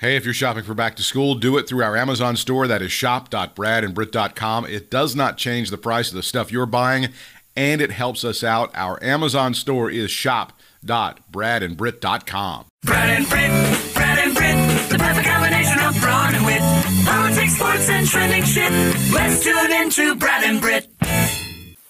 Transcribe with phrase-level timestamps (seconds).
[0.00, 2.66] Hey, if you're shopping for back to school, do it through our Amazon store.
[2.66, 4.64] That is shop.bradandbritt.com.
[4.64, 7.08] It does not change the price of the stuff you're buying,
[7.54, 8.70] and it helps us out.
[8.74, 12.64] Our Amazon store is shop.bradandbritt.com.
[12.82, 13.50] Brad and Britt,
[13.92, 14.56] Brad and Britt,
[14.88, 16.62] the perfect combination of brawn and wit.
[17.04, 18.72] Politics, sports, and trending shit.
[19.12, 20.88] Let's tune into Brad and Britt.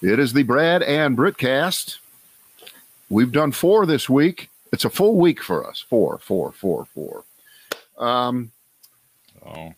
[0.02, 1.98] It is the Brad and Britcast.
[3.08, 4.50] We've done four this week.
[4.72, 5.78] It's a full week for us.
[5.88, 7.22] Four, four, four, four.
[8.00, 8.50] Um,
[9.46, 9.72] Oh.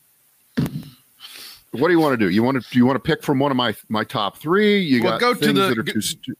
[1.73, 2.31] what do you want to do?
[2.31, 4.81] You want to do you want to pick from one of my my top three?
[4.81, 6.35] You Well, got go to things the- that are too stu-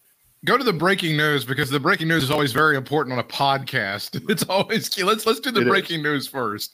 [0.45, 3.25] Go to the breaking news because the breaking news is always very important on a
[3.25, 4.21] podcast.
[4.29, 5.05] It's always key.
[5.05, 5.69] Let's let's do the It is.
[5.71, 6.73] breaking news first.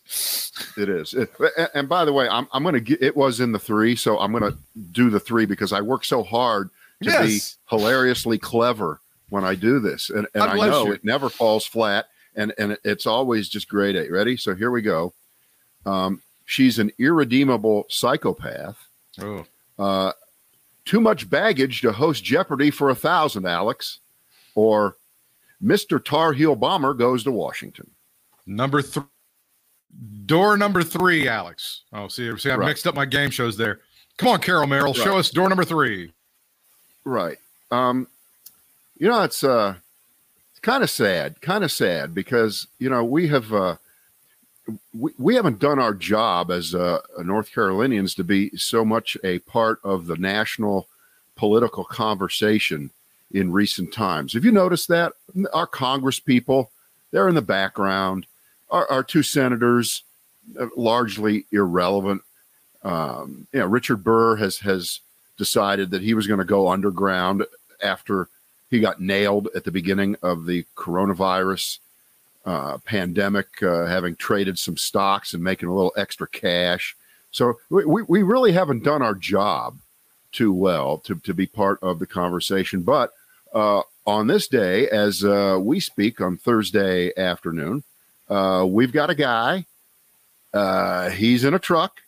[0.78, 1.12] It is.
[1.12, 3.94] It- and- and by the way, I'm I'm gonna get it was in the three,
[3.94, 4.56] so I'm gonna
[4.92, 6.70] do the three because I work so hard
[7.02, 7.26] to Yes.
[7.26, 10.92] be hilariously clever when I do this, and and I know you.
[10.92, 14.10] it never falls flat, and and it's always just grade A.
[14.10, 14.36] Ready?
[14.36, 15.12] So here we go.
[15.86, 18.78] Um, she's an irredeemable psychopath.
[19.20, 19.44] Oh.
[19.78, 20.12] Uh,
[20.84, 23.98] too much baggage to host Jeopardy for a thousand, Alex,
[24.54, 24.96] or
[25.60, 27.90] Mister Tar Heel Bomber goes to Washington.
[28.46, 29.04] Number three.
[30.26, 31.82] Door number three, Alex.
[31.94, 32.66] Oh, see, see, I Right.
[32.66, 33.80] mixed up my game shows there.
[34.18, 36.12] Come on, Carol Merrill, show us door number three.
[37.04, 37.38] Right.
[37.70, 38.06] Um,
[38.98, 39.76] you know, it's uh,
[40.58, 43.76] it's kind of sad, kind of sad because you know we have uh,
[44.92, 49.38] we, we haven't done our job as uh, North Carolinians to be so much a
[49.40, 50.88] part of the national
[51.36, 52.90] political conversation
[53.30, 54.32] in recent times.
[54.32, 55.12] Have you noticed that
[55.54, 56.72] our Congress people
[57.12, 58.26] they're in the background?
[58.68, 60.02] Our, our two senators
[60.58, 62.22] uh, largely irrelevant.
[62.82, 64.98] Um, you know, Richard Burr has has
[65.36, 67.44] decided that he was going to go underground
[67.80, 68.28] after
[68.70, 71.78] he got nailed at the beginning of the coronavirus
[72.44, 76.96] uh, pandemic, uh, having traded some stocks and making a little extra cash.
[77.30, 79.78] So we, we, really haven't done our job
[80.32, 82.82] too well to, to be part of the conversation.
[82.82, 83.12] But
[83.52, 87.82] uh, on this day, as uh, we speak on Thursday afternoon,
[88.30, 89.66] uh, we've got a guy.
[90.54, 92.00] Uh, he's in a truck.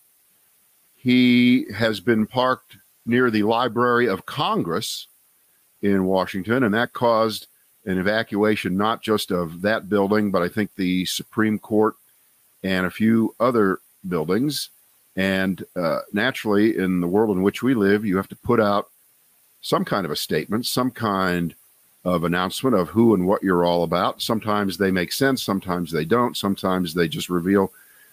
[0.96, 5.06] He has been parked near the Library of Congress
[5.82, 7.46] in Washington, and that caused
[7.86, 11.94] an evacuation not just of that building, but I think the Supreme Court
[12.62, 14.68] and a few other buildings.
[15.16, 18.88] And uh, naturally, in the world in which we live, you have to put out
[19.60, 21.54] some kind of a statement, some kind
[22.04, 24.22] of announcement of who and what you're all about.
[24.22, 26.36] Sometimes they make sense, sometimes they don't.
[26.36, 27.72] Sometimes they just reveal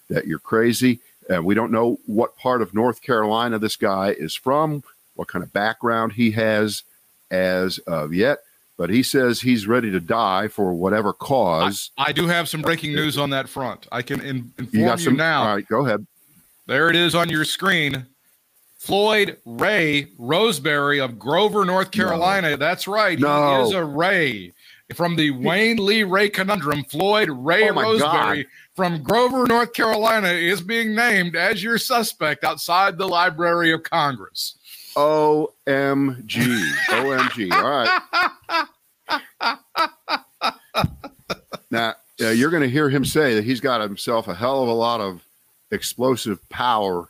[0.10, 1.00] that you're crazy.
[1.34, 4.84] Uh, we don't know what part of North Carolina this guy is from,
[5.16, 6.84] what kind of background he has
[7.32, 8.40] as of yet,
[8.78, 11.92] but he says he's ready to die for whatever cause.
[11.98, 13.88] I do have some breaking news on that front.
[13.92, 15.44] I can in, inform you you, some now.
[15.44, 16.06] All right, go ahead.
[16.68, 18.06] There it is on your screen.
[18.78, 22.56] Floyd Ray Roseberry of Grover, North Carolina.
[22.58, 23.18] That's right.
[23.20, 23.64] No.
[23.64, 24.54] He is a Ray.
[24.94, 28.52] From the Wayne Lee Ray conundrum, Floyd Ray Oh, Roseberry God.
[28.74, 34.57] from Grover, North Carolina is being named as your suspect outside the Library of Congress.
[34.98, 36.74] OMG.
[36.90, 37.52] OMG.
[37.52, 38.02] All right.
[41.70, 44.70] Now, uh, you're going to hear him say that he's got himself a hell of
[44.70, 45.24] a lot of
[45.70, 47.10] explosive power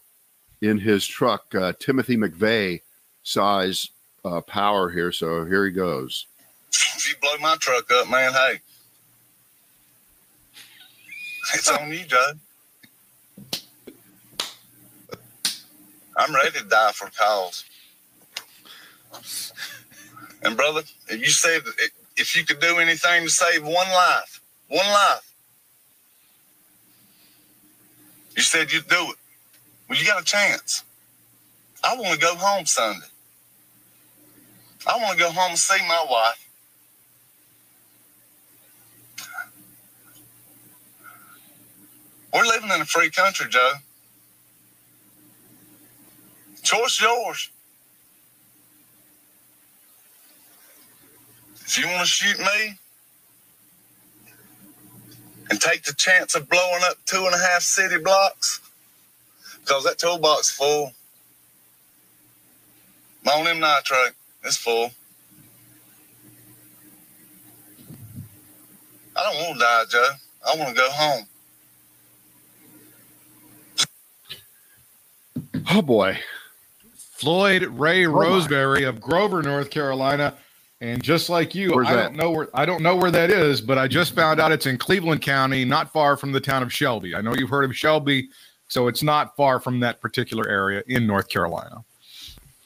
[0.62, 2.82] in his truck, uh, Timothy McVeigh
[3.24, 3.92] size
[4.26, 5.12] uh, power here.
[5.12, 6.26] So here he goes.
[6.74, 8.60] if you blow my truck up, man, hey,
[11.54, 12.32] it's on you, Joe.
[16.18, 17.64] I'm ready to die for cause.
[20.44, 21.62] And brother, if you said
[22.16, 25.34] if you could do anything to save one life, one life,
[28.36, 29.18] you said you'd do it.
[29.90, 30.84] Well, you got a chance.
[31.84, 33.08] I want to go home Sunday.
[34.88, 36.50] I want to go home and see my wife.
[42.34, 43.74] We're living in a free country, Joe.
[46.64, 47.50] Choice yours.
[51.68, 52.80] If you want to shoot me
[55.50, 58.62] and take the chance of blowing up two and a half city blocks,
[59.60, 60.94] because that toolbox full.
[63.26, 64.14] Ammonium nitrate
[64.46, 64.92] is full.
[69.18, 70.10] I don't want to die, Joe.
[70.48, 71.28] I want to go home.
[75.72, 76.18] Oh, boy.
[76.96, 78.14] Floyd Ray my.
[78.14, 80.36] Roseberry of Grover, North Carolina,
[80.80, 82.04] And just like you, Where's I that?
[82.04, 84.68] don't know where I don't know where that is, but I just found out it's
[84.68, 87.16] in Cleveland County, not far from the town of Shelby.
[87.16, 88.30] I know you've heard of Shelby,
[88.68, 91.84] so it's not far from that particular area in North Carolina.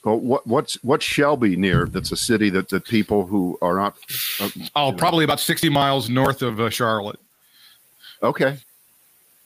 [0.04, 1.86] Well, what what's what's Shelby near?
[1.86, 3.96] That's a city that the people who are not.
[4.40, 7.18] uh, Oh, probably about 60 miles north of uh, Charlotte.
[8.22, 8.58] okay.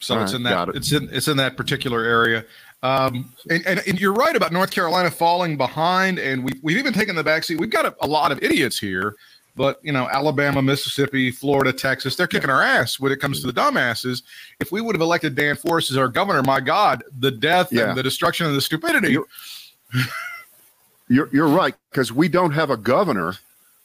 [0.01, 0.77] So All it's right, in that it.
[0.77, 2.45] it's in it's in that particular area.
[2.87, 6.93] Um, and, and, and you're right about North Carolina falling behind, and we we've even
[6.93, 7.59] taken the backseat.
[7.59, 9.15] We've got a, a lot of idiots here,
[9.57, 13.47] but you know, Alabama, Mississippi, Florida, Texas, they're kicking our ass when it comes to
[13.51, 14.23] the dumbasses.
[14.61, 17.89] If we would have elected Dan Forest as our governor, my God, the death Yeah.
[17.89, 19.13] and the destruction and the stupidity.
[19.13, 19.27] You're-
[21.09, 23.35] You're you're right because we don't have a governor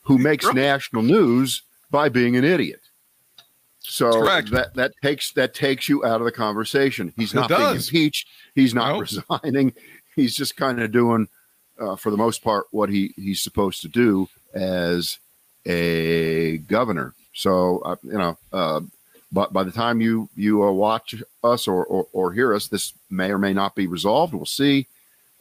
[0.04, 0.56] who makes Right.
[0.56, 1.62] national news
[1.92, 2.82] by being an idiot.
[3.92, 4.52] So Correct.
[4.52, 7.12] that that takes that takes you out of the conversation.
[7.18, 8.30] He's not being impeached.
[8.56, 9.02] He's not Nope.
[9.02, 9.74] resigning.
[10.16, 11.28] He's just kind of doing,
[11.78, 15.20] uh, for the most part, what he he's supposed to do as
[15.66, 17.14] a governor.
[17.34, 18.80] So uh, you know, uh,
[19.30, 22.94] but by the time you you uh, watch us or, or or hear us, this
[23.10, 24.34] may or may not be resolved.
[24.34, 24.88] We'll see,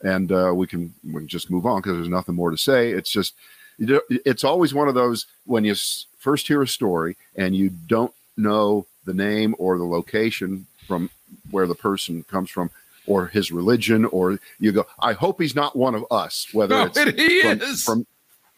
[0.03, 2.91] and uh, we can we can just move on because there's nothing more to say.
[2.91, 3.35] It's just
[3.79, 5.77] it's always one of those when you
[6.19, 11.11] first hear a story and you don't know the name or the location from
[11.51, 12.71] where the person comes from
[13.07, 16.85] or his religion or you go i hope he's not one of us whether No,
[16.87, 17.83] it's it- from, is.
[17.83, 18.07] from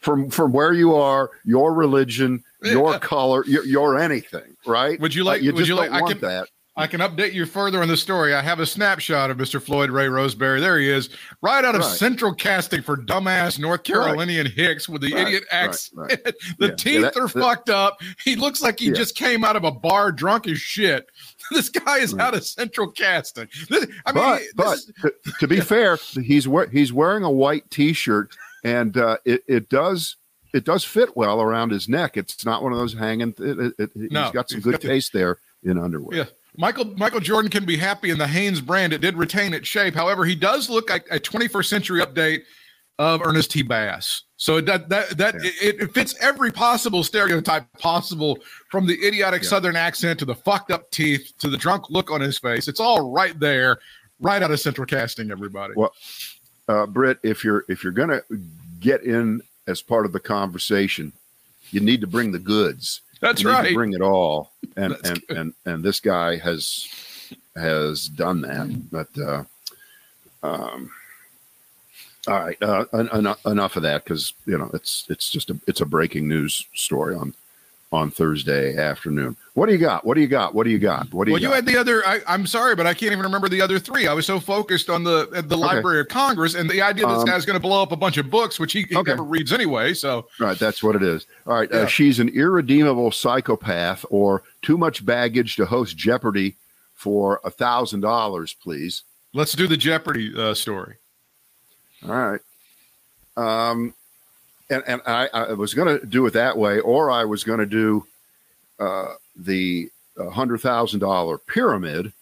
[0.00, 2.98] from from where you are your religion your Yeah.
[2.98, 6.18] color your, your anything right Would you like- Uh, you would you like- I can-
[6.20, 8.32] that I can update you further on the story.
[8.34, 9.60] I have a snapshot of Mr.
[9.60, 10.58] Floyd Ray Roseberry.
[10.58, 11.10] There he is,
[11.42, 11.90] right out of Right.
[11.96, 15.98] central casting for dumbass North Carolinian Hicks with the Right, idiot right, accent.
[15.98, 16.24] right.
[16.24, 18.00] the Yeah, yeah, teeth that- are that- fucked up.
[18.24, 18.94] He looks like he Yeah.
[18.94, 21.06] just came out of a bar drunk as shit.
[21.50, 22.22] This guy is Right.
[22.28, 23.48] out of central casting.
[23.68, 27.24] This- I mean, but this but is- to, to be fair he's we- he's wearing
[27.24, 28.30] a white t-shirt
[28.64, 30.16] and uh, it, it does
[30.54, 33.74] it does fit well around his neck it's not one of those hanging it, it,
[33.78, 36.24] it- No, he's got some he's good got the- taste there in underwear Yeah.
[36.56, 38.92] Michael Michael Jordan can be happy in the Hanes brand.
[38.92, 39.94] It did retain its shape.
[39.94, 42.42] However, he does look like a 21st century update
[42.98, 43.62] of Ernest T.
[43.62, 44.22] Bass.
[44.36, 45.50] So that that that Yeah.
[45.62, 48.38] it, it fits every possible stereotype possible,
[48.70, 49.48] from the idiotic Yeah.
[49.48, 52.68] Southern accent to the fucked up teeth to the drunk look on his face.
[52.68, 53.78] It's all right there,
[54.20, 55.30] right out of central casting.
[55.30, 55.72] Everybody.
[55.74, 55.94] Well,
[56.68, 58.20] uh, Britt, if you're if you're gonna
[58.78, 61.12] get in as part of the conversation,
[61.70, 63.00] you need to bring the goods.
[63.22, 63.72] That's right.
[63.72, 66.88] bring it all, and That's and, and and this guy has
[67.54, 68.90] has done that.
[68.90, 69.44] But uh,
[70.42, 70.90] um,
[72.26, 75.60] all right, uh, en- en- enough of that because you know it's it's just a
[75.68, 77.32] it's a breaking news story on
[77.92, 79.36] on Thursday afternoon.
[79.54, 80.04] What do you got?
[80.06, 80.54] What do you got?
[80.54, 81.12] What do you got?
[81.12, 82.02] What do you well, you had the other.
[82.06, 84.06] I, I'm sorry, but I can't even remember the other three.
[84.06, 87.26] I was so focused on the the Library of Congress and the idea this Um,
[87.26, 89.10] guy's going to blow up a bunch of books, which he, he Okay.
[89.10, 89.92] never reads anyway.
[89.92, 91.26] So Right, that's what it is.
[91.46, 91.80] All right, Yeah.
[91.80, 96.56] uh, she's an irredeemable psychopath or too much baggage to host Jeopardy
[96.94, 99.02] for a thousand dollars, please.
[99.34, 100.96] let's do the Jeopardy uh, story.
[102.08, 102.40] All right.
[103.36, 103.94] Um,
[104.72, 107.60] and and I, I was going to do it that way, or I was going
[107.60, 108.06] to do
[108.80, 112.12] uh, the hundred thousand dollar pyramid,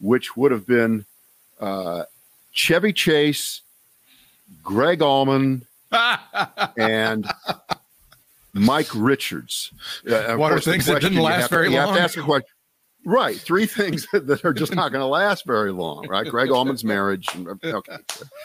[0.00, 1.04] which would have been
[1.60, 2.04] uh,
[2.52, 3.62] Chevy Chase,
[4.62, 5.66] Gregg Allman,
[6.76, 7.26] and
[8.52, 9.70] Mike Richards.
[10.08, 11.98] Uh, What are things that didn't last have to- very you have to long?
[12.00, 12.48] ask a question.
[13.04, 16.08] Right, three things that are just not going to last very long.
[16.08, 17.28] Right, Gregg Allman's marriage.
[17.34, 17.96] and- Okay,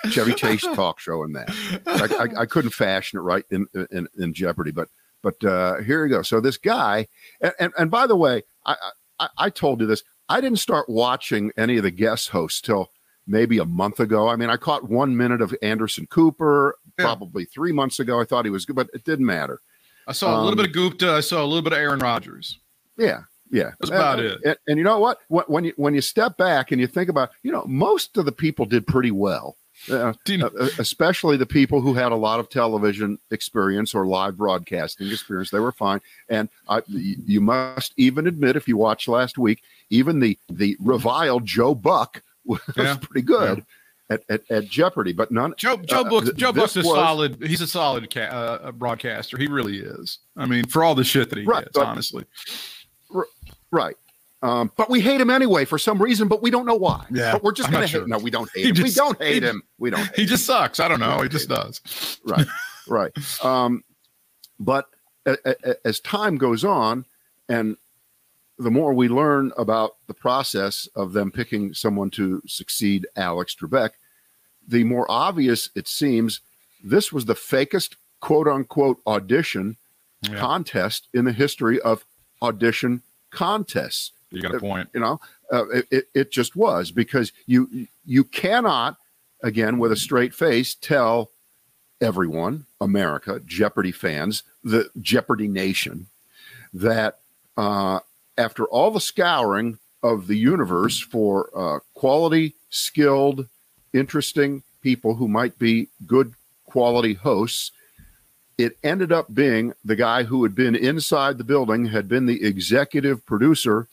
[0.10, 1.50] Chevy Chase talk show and that.
[1.88, 4.90] I, I, I couldn't fashion it right in in, in Jeopardy, but
[5.22, 6.22] but uh, here you go.
[6.22, 7.08] So this guy,
[7.42, 8.76] and and, and by the way, I,
[9.20, 10.04] I I told you this.
[10.28, 12.92] I didn't start watching any of the guest hosts till
[13.26, 14.28] maybe a month ago.
[14.28, 17.06] I mean, I caught one minute of Anderson Cooper Yeah.
[17.06, 18.20] probably three months ago.
[18.20, 19.60] I thought he was good, but it didn't matter.
[20.08, 21.14] I saw a little Um, bit of Gupta.
[21.14, 22.60] I saw a little bit of Aaron Rodgers.
[22.98, 24.40] Yeah, yeah, That's about And- it.
[24.46, 25.20] And, and you know what?
[25.28, 28.26] When, when you when you step back and you think about, you know, most of
[28.26, 29.56] the people did pretty well.
[29.90, 34.06] Uh, you know- uh, especially the people who had a lot of television experience or
[34.06, 36.02] live broadcasting experience, they were fine.
[36.28, 41.46] And I, you must even admit, if you watched last week, even the the reviled
[41.46, 42.98] Joe Buck was Yeah.
[43.02, 43.64] pretty good
[44.10, 45.54] at, at, at Jeopardy, but none.
[45.56, 47.38] Joe Joe Uh, Buck's th- Joe Buck's a was- solid.
[47.42, 49.38] He's a solid ca- uh, broadcaster.
[49.38, 50.18] He really is.
[50.36, 52.26] I mean, for all the shit that he Right, gets, but- honestly.
[53.72, 53.96] Right.
[54.42, 57.06] Um, but we hate him anyway for some reason, but we don't know why.
[57.12, 58.00] Yeah, but we're just I'm going not to hate.
[58.00, 58.08] sure.
[58.08, 58.84] No, we don't hate He him.
[58.84, 59.64] we don't hate he- him.
[59.80, 60.00] We don't.
[60.08, 60.80] Hate He just sucks.
[60.80, 61.18] I don't know.
[61.18, 61.24] Yeah.
[61.24, 61.82] He just does.
[62.26, 62.48] right
[62.88, 63.12] right
[63.46, 63.84] um
[64.60, 64.86] but
[65.26, 67.06] a, a- as time goes on
[67.50, 67.76] and
[68.58, 73.92] the more we learn about the process of them picking someone to succeed alex trebek
[74.68, 76.40] the more obvious it seems
[76.84, 79.78] this was the fakest quote unquote audition
[80.24, 80.40] Yeah.
[80.40, 82.06] contest in the history of
[82.42, 84.12] audition contests.
[84.32, 84.90] You got a point.
[84.94, 85.20] You know,
[85.52, 88.98] uh, it, it, it just was because you you cannot
[89.44, 91.32] again with a straight face tell
[92.02, 96.08] everyone, America, Jeopardy fans, the Jeopardy nation,
[96.74, 97.20] that
[97.58, 98.00] uh,
[98.38, 103.48] after all the scouring of the universe for uh, quality, skilled,
[103.94, 106.34] interesting people who might be good
[106.66, 107.72] quality hosts,
[108.60, 112.44] it ended up being the guy who had been inside the building, had been the
[112.44, 113.88] executive producer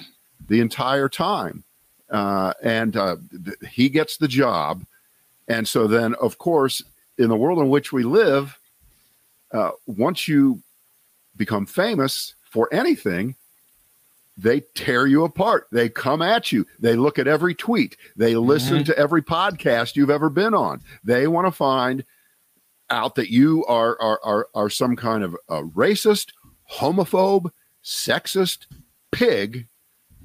[0.49, 1.63] the entire time.
[2.11, 4.85] Uh, and uh, th- he gets the job.
[5.47, 6.83] And so then, of course,
[7.17, 8.59] in the world in which we live,
[9.53, 10.61] uh, once you
[11.37, 13.37] become famous for anything,
[14.37, 15.69] they tear you apart.
[15.71, 16.67] They come at you.
[16.81, 17.97] They look at every tweet.
[18.17, 20.83] They listen to every podcast you've ever been on.
[21.05, 22.03] They want to find
[22.91, 26.29] out that you are are are, are some kind of a racist,
[26.71, 27.51] homophobe,
[27.85, 28.67] sexist
[29.11, 29.67] pig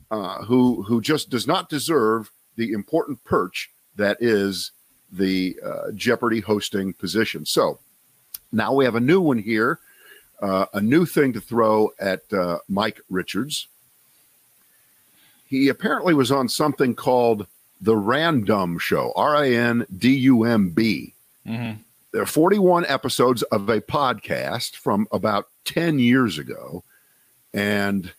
[0.10, 4.72] uh, who who just does not deserve the important perch that is
[5.12, 7.46] the uh, Jeopardy hosting position.
[7.46, 7.80] So
[8.52, 9.80] now we have a new one here,
[10.42, 13.68] uh, a new thing to throw at uh, Mike Richards.
[15.46, 17.48] He apparently was on something called
[17.82, 21.14] the Random Show, R A N D U M B.
[21.46, 21.80] Mhm.
[22.12, 26.84] There are 41 episodes of a podcast from about 10 years ago.
[27.54, 28.12] And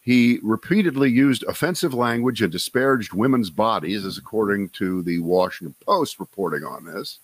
[0.00, 6.20] he repeatedly used offensive language and disparaged women's bodies, as according to the Washington Post
[6.20, 7.18] reporting on this.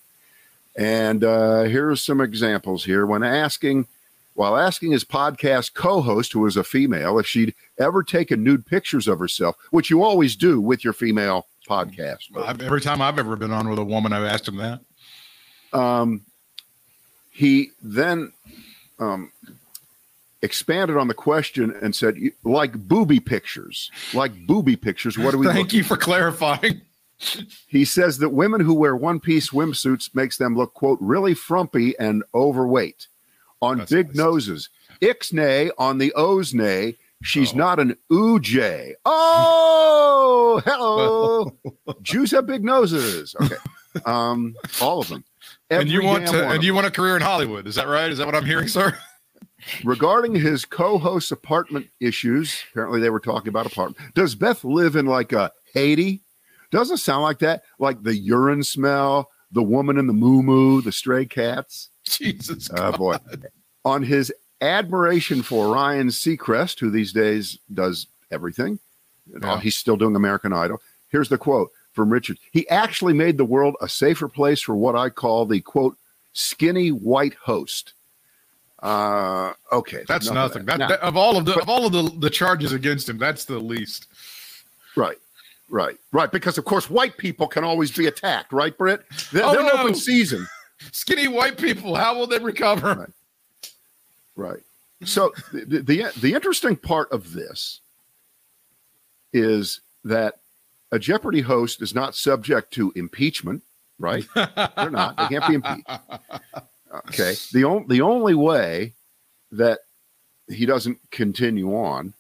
[0.76, 3.07] And uh, here are some examples here.
[3.07, 3.87] When asking,
[4.35, 9.07] while asking his podcast co-host, who was a female, if she'd ever taken nude pictures
[9.07, 12.37] of herself, which you always do with your female podcast.
[12.37, 14.81] I've, every time I've ever been on with a woman, I've asked him that.
[15.73, 16.23] Um,
[17.31, 18.33] he then
[18.99, 19.33] um,
[20.43, 25.17] expanded on the question and said, like booby pictures, like booby pictures.
[25.19, 25.47] What do we?
[25.53, 26.83] Thank you for clarifying.
[27.69, 32.25] He says that women who wear one-piece swimsuits makes them look quote really frumpy and
[32.35, 33.09] overweight.
[33.61, 34.17] On That's big nice.
[34.17, 34.69] noses,
[35.03, 36.97] ixnay on the O's nay.
[37.23, 37.57] She's Oh.
[37.59, 38.95] not an ooj.
[39.05, 41.53] Oh, hello.
[42.03, 43.37] Jews have big noses.
[43.39, 43.57] Okay,
[44.07, 45.23] um, all of them.
[45.71, 47.67] And you want to, and you want a career in Hollywood.
[47.67, 48.11] Is that right?
[48.11, 48.99] Is that what I'm hearing, sir?
[49.85, 55.07] regarding his co-host's apartment issues apparently they were talking about apartment does beth live in
[55.07, 56.23] like a haiti
[56.71, 60.93] doesn't sound like that like the urine smell the woman in the moo moo the
[60.93, 62.71] stray cats Jesus.
[62.75, 63.17] oh boy
[63.85, 68.79] on his admiration for ryan seacrest who these days does everything
[69.27, 69.53] Yeah.
[69.55, 73.44] Uh, he's still doing american idol here's the quote from richard he actually made the
[73.44, 75.97] world a safer place for what i call the quote
[76.32, 77.92] skinny white host
[78.82, 80.64] uh okay That's nothing.
[80.64, 83.18] That, Now- that- of all of the of all of the, the charges against him,
[83.18, 84.06] that's the least.
[84.97, 85.18] Right.
[85.68, 85.99] Right.
[86.12, 86.32] Right.
[86.32, 89.02] Because of course white people can always be attacked, right, Britt?
[89.32, 89.82] They're, Oh, they're no.
[89.82, 90.47] open season.
[90.92, 92.94] Skinny white people, how will they recover?
[92.94, 93.11] Right.
[94.35, 94.62] Right.
[95.04, 97.80] So the, the the interesting part of this
[99.35, 100.38] is that
[100.92, 103.62] a Jeopardy host is not subject to impeachment,
[103.99, 104.25] right?
[104.35, 105.16] They're not.
[105.16, 105.88] They can't be impeached.
[107.06, 107.35] Okay.
[107.52, 108.94] The only the only way
[109.52, 109.78] that
[110.49, 112.14] he doesn't continue on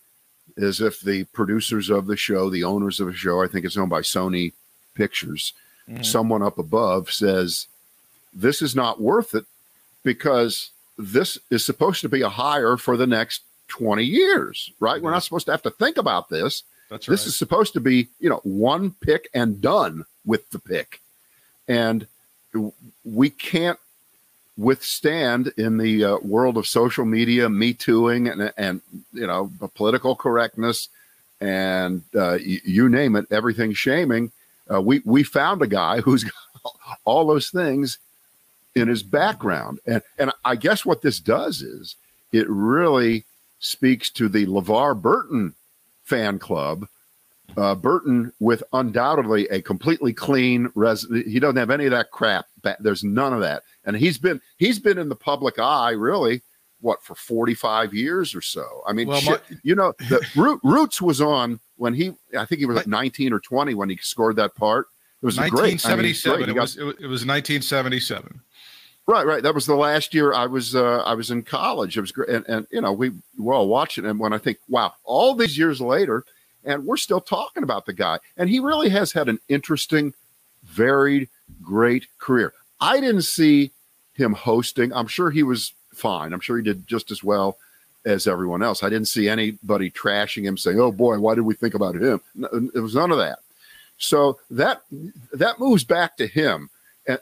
[0.56, 3.76] is if the producers of the show, the owners of the show, I think it's
[3.76, 4.52] owned by Sony
[4.94, 5.54] Pictures,
[5.88, 6.06] Mhm.
[6.06, 7.66] someone up above says,
[8.32, 9.44] This is not worth it
[10.04, 15.02] because this is supposed to be a hire for the next 20 years, right?
[15.02, 16.62] We're not supposed to have to think about this.
[16.90, 17.12] That's right.
[17.12, 21.00] This is supposed to be, you know, one pick and done with the pick.
[21.68, 22.06] And
[23.04, 23.78] we can't
[24.56, 28.82] withstand in the uh, world of social media, me tooing and, and,
[29.12, 30.88] you know, political correctness
[31.40, 34.32] and uh, y- you name it, everything shaming.
[34.70, 36.32] Uh, we, we found a guy who's got
[37.04, 37.98] all those things
[38.74, 39.78] in his background.
[39.86, 41.94] And, and I guess what this does is
[42.32, 43.24] it really
[43.60, 45.54] speaks to the LeVar Burton
[46.10, 46.86] fan club.
[47.56, 52.46] Uh, Burton, with undoubtedly a completely clean res, he doesn't have any of that crap.
[52.78, 56.42] There's none of that, and he's been he's been in the public eye really
[56.80, 58.82] what for 45 years or so.
[58.86, 62.60] I mean, Well, shit, you know, the Root, Roots was on when he I think
[62.60, 64.86] he was like 19 or 20 when he scored that part.
[65.22, 65.84] It was a great.
[65.84, 66.48] I mean, 1977.
[66.48, 68.40] it was it was 1977.
[69.10, 69.42] Right, right.
[69.42, 71.98] That was the last year I was uh, I was in college.
[71.98, 74.20] It was great, and, and you know we were all watching him.
[74.20, 76.24] When I think, wow, all these years later,
[76.64, 80.14] and we're still talking about the guy, and he really has had an interesting,
[80.62, 81.28] varied,
[81.60, 82.52] great career.
[82.80, 83.72] I didn't see
[84.14, 84.92] him hosting.
[84.92, 86.32] I'm sure he was fine.
[86.32, 87.58] I'm sure he did just as well
[88.04, 88.84] as everyone else.
[88.84, 92.20] I didn't see anybody trashing him saying, "Oh boy, why did we think about him?"
[92.76, 93.40] It was none of that.
[93.98, 94.82] So that
[95.32, 96.70] that moves back to him,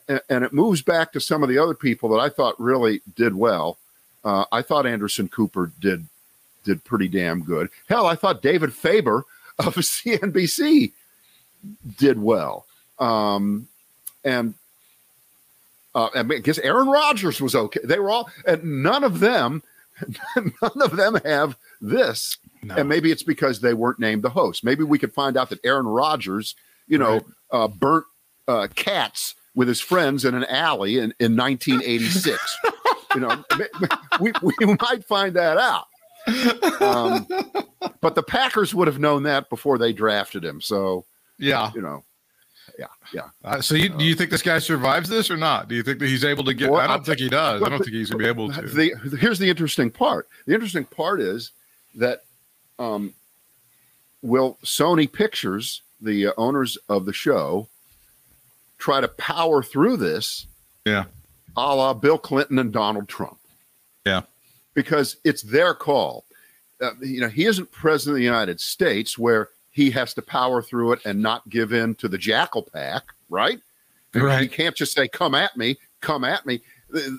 [0.09, 3.01] and, and it moves back to some of the other people that I thought really
[3.15, 3.79] did well.
[4.25, 6.07] Uh, I thought Anderson Cooper did
[6.65, 7.71] did pretty damn good.
[7.89, 9.25] Hell, I thought David Faber
[9.59, 10.93] of CNBC
[11.97, 12.67] did well.
[12.99, 13.69] Um,
[14.25, 14.55] and
[15.95, 17.81] uh, I, mean, I guess Aaron Rodgers was okay.
[17.83, 19.63] They were all, and none of them,
[20.37, 20.53] none
[20.83, 22.37] of them have this.
[22.63, 22.75] No.
[22.75, 24.65] And maybe it's because they weren't named the host.
[24.65, 26.57] Maybe we could find out that Aaron Rodgers,
[26.89, 28.05] you know, uh, burnt
[28.49, 32.59] uh, cats with his friends in an alley in, in 1986.
[33.17, 33.43] you know,
[34.21, 35.89] we, we might find that out.
[36.81, 37.27] Um,
[38.01, 40.61] but the Packers would have known that before they drafted him.
[40.61, 41.07] So,
[41.41, 41.73] Yeah.
[41.75, 42.05] you know,
[42.79, 43.23] yeah, yeah.
[43.43, 45.69] Uh, so you, do you think this guy survives this or not?
[45.69, 46.71] Do you think that he's able to get?
[46.71, 47.61] Well, I don't I- think he does.
[47.61, 48.63] I don't think he's gonna be able to.
[48.63, 50.29] The, here's the interesting part.
[50.47, 51.51] The interesting part is
[51.97, 52.23] that
[52.79, 53.13] um,
[54.23, 57.67] will Sony Pictures, the uh, owners of the show,
[58.79, 60.47] try to power through this?
[60.85, 61.05] Yeah.
[61.57, 63.39] a la Bill Clinton and Donald Trump.
[64.07, 64.23] Yeah.
[64.75, 66.25] because it's their call.
[66.81, 70.63] Uh, you know, he isn't president of the United States where he has to power
[70.63, 73.61] through it and not give in to the jackal pack, right?
[74.15, 74.41] Right.
[74.43, 77.19] He can't just say, "Come at me, come at me." The,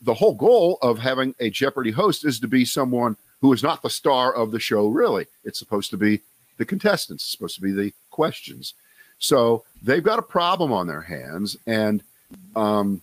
[0.00, 3.82] the whole goal of having a Jeopardy host is to be someone who is not
[3.82, 4.86] the star of the show.
[4.88, 6.20] Really, it's supposed to be
[6.56, 7.24] the contestants.
[7.24, 8.74] It's supposed to be the questions.
[9.20, 12.02] So they've got a problem on their hands, and
[12.56, 13.00] um,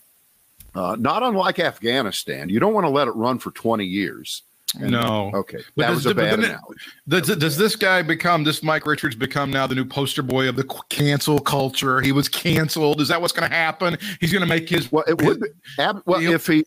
[0.76, 4.44] uh, not unlike Afghanistan, you don't want to let it run for twenty years.
[4.80, 5.32] And- No.
[5.34, 6.80] Okay, But that does was a bad then analogy.
[7.08, 10.58] Does, does this guy become this Mike Richards become now the new poster boy of
[10.58, 12.02] the cancel culture?
[12.02, 13.00] He was canceled.
[13.00, 13.98] Is that what's going to happen?
[14.20, 14.92] He's going to make his.
[14.92, 15.40] Well, it would.
[15.40, 15.48] Be,
[15.80, 16.66] ab, well, if he,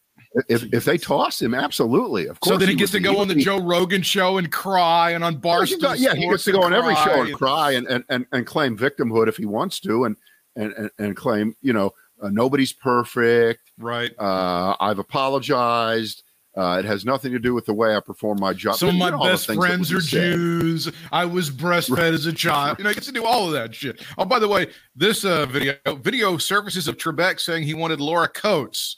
[0.48, 2.54] if if they toss him, absolutely, of course.
[2.54, 5.24] So then he would gets to go on the Joe Rogan show and cry, and
[5.24, 5.66] on Barstool.
[5.66, 8.26] he got- yeah, he gets to go on every show and cry and, and, and,
[8.32, 10.16] and claim victimhood if he wants to, and
[10.56, 13.72] and and, and claim you know uh, nobody's perfect.
[13.78, 14.12] Right.
[14.18, 16.22] Uh, I've apologized.
[16.56, 18.74] Uh, it has nothing to do with the way I perform my job.
[18.74, 20.34] Some of my know all the best friends are said.
[20.34, 20.90] Jews.
[21.12, 22.78] I was breastfed as a child.
[22.78, 24.04] You know, he gets to do all of that shit.
[24.18, 28.26] Oh, by the way, this uh, video video surfaces of Trebek saying he wanted Laura
[28.28, 28.96] Coates,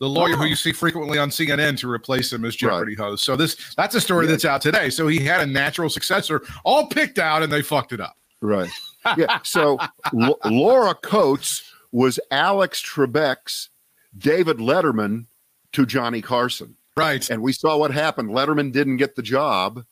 [0.00, 3.24] the lawyer who you see frequently on CNN, to replace him as Jeopardy host.
[3.24, 4.32] So this that's a story Yeah.
[4.32, 4.90] that's out today.
[4.90, 8.16] So he had a natural successor, all picked out, and they fucked it up.
[8.40, 8.70] Right.
[9.16, 9.40] Yeah.
[9.42, 9.78] So
[10.20, 13.70] L- Laura Coates was Alex Trebek's
[14.16, 15.26] David Letterman
[15.72, 16.76] to Johnny Carson.
[16.96, 17.28] Right.
[17.30, 18.30] And we saw what happened.
[18.30, 19.84] Letterman didn't get the job,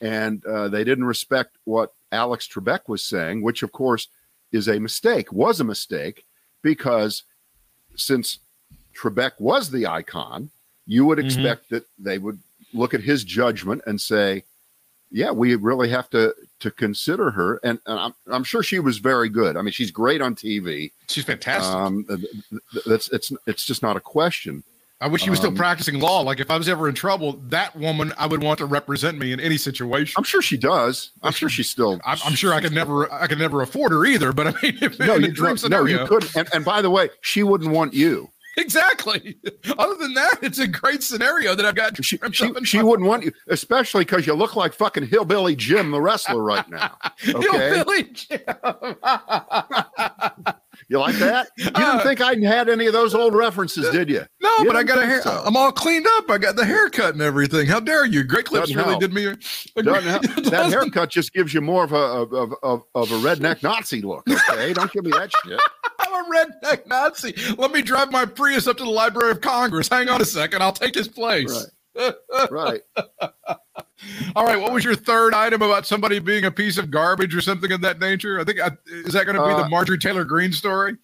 [0.00, 4.08] and uh, they didn't respect what Alex Trebek was saying, which, of course,
[4.52, 6.24] is a mistake, was a mistake,
[6.62, 7.22] because
[7.96, 8.38] since
[9.00, 10.50] Trebek was the icon,
[10.86, 11.24] you would Mhm.
[11.24, 12.38] expect that they would
[12.74, 14.44] look at his judgment and say,
[15.10, 17.58] yeah, we really have to to consider her.
[17.64, 19.56] And, and I'm, I'm sure she was very good.
[19.56, 20.92] I mean, she's great on TV.
[21.08, 21.74] She's fantastic.
[21.74, 22.20] Um, th-
[22.72, 24.62] th- that's it's it's just not a question.
[25.02, 26.20] I wish she was still um, practicing law.
[26.20, 29.32] Like if I was ever in trouble, that woman I would want to represent me
[29.32, 30.14] in any situation.
[30.18, 31.10] I'm sure she does.
[31.22, 31.98] I'm sure she's still.
[32.04, 34.32] I'm, I'm sure I could never, I could never afford her either.
[34.34, 36.36] But I mean, if No, you, no, scenario, you couldn't.
[36.36, 38.28] And, and by the way, she wouldn't want you.
[38.60, 39.36] Exactly.
[39.78, 42.02] Other than that, it's a great scenario that I've got.
[42.04, 46.00] She, she, she wouldn't want you, especially because you look like fucking hillbilly Jim, the
[46.00, 46.96] wrestler, right now.
[47.28, 48.40] Okay, Hillbilly Jim.
[50.90, 51.48] you like that?
[51.56, 54.24] You didn't Uh, think I had any of those old references, did you?
[54.42, 55.22] No, You but I got a hair.
[55.22, 55.42] So.
[55.46, 56.28] I'm all cleaned up.
[56.30, 57.66] I got the haircut and everything.
[57.66, 58.24] How dare you?
[58.24, 59.00] Great clips Doesn't really help.
[59.00, 59.24] did me.
[59.26, 59.30] A,
[59.76, 60.24] a Doesn't great- help.
[60.38, 63.62] it that haircut just gives you more of a of, of, of, of a redneck
[63.62, 64.24] Nazi look.
[64.28, 65.60] Okay, don't give me that shit.
[66.00, 67.34] I'm a redneck Nazi.
[67.56, 69.88] Let me drive my Prius up to the Library of Congress.
[69.88, 70.62] Hang on a second.
[70.62, 71.50] I'll take his place.
[71.52, 71.66] Right.
[74.36, 74.60] All right.
[74.60, 77.80] What was your third item about somebody being a piece of garbage or something of
[77.82, 78.40] that nature?
[78.40, 80.96] I think I, is that going to be the Uh, Marjorie Taylor Greene story?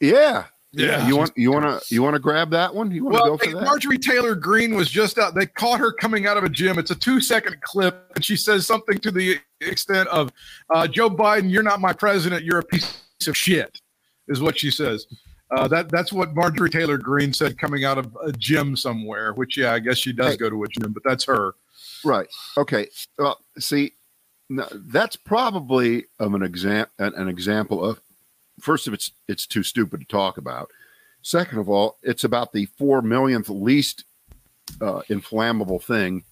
[0.00, 0.44] Yeah.
[0.72, 1.06] Yeah.
[1.06, 2.90] You want you want to you want to grab that one?
[2.90, 3.64] You want to Well, go for that?
[3.64, 5.34] Marjorie Taylor Greene was just out.
[5.34, 6.78] They caught her coming out of a gym.
[6.78, 10.32] It's a two second clip, and she says something to the extent of,
[10.74, 12.44] uh, "Joe Biden, you're not my president.
[12.44, 13.80] You're a piece of shit,"
[14.28, 15.06] is what she says.
[15.50, 19.32] Uh, that that's what Marjorie Taylor Greene said coming out of a gym somewhere.
[19.32, 20.36] Which, yeah, I guess she does Hey.
[20.38, 21.54] go to a gym, but that's her.
[22.04, 22.26] Right.
[22.56, 22.88] Okay.
[23.18, 23.92] Well, see,
[24.50, 28.00] that's probably of an exam an, an example of
[28.60, 30.70] first of it's it's too stupid to talk about.
[31.22, 34.04] Second of all, it's about the four millionth least
[34.80, 36.24] uh, inflammable thing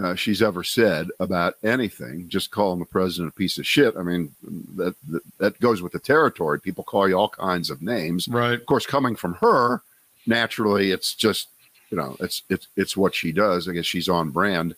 [0.00, 2.28] uh, she's ever said about anything.
[2.28, 3.94] Just calling the president a piece of shit.
[3.96, 4.34] I mean,
[4.76, 6.60] that that, that goes with the territory.
[6.60, 8.28] People call you all kinds of names.
[8.28, 8.54] Right.
[8.54, 9.82] Of course, coming from her,
[10.26, 11.48] naturally, it's just
[11.90, 13.68] you know, it's it's it's what she does.
[13.68, 14.76] I guess she's on brand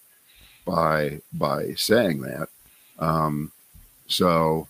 [0.65, 2.49] by by saying that.
[2.99, 3.53] Um,
[4.09, 4.67] so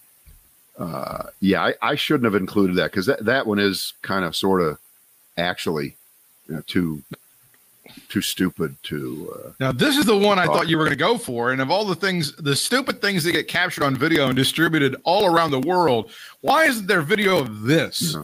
[0.79, 4.37] uh, yeah, I, I shouldn't have included that because that, that one is kind of
[4.37, 4.79] sort of
[5.37, 5.97] actually
[6.49, 7.03] you know, too
[8.09, 9.35] too stupid to.
[9.47, 11.53] Uh, Now, this is the one I thought you were going to go for.
[11.53, 14.97] And of all the things, the stupid things that get captured on video and distributed
[15.05, 18.14] all around the world, why isn't there video of this?
[18.14, 18.23] Yeah.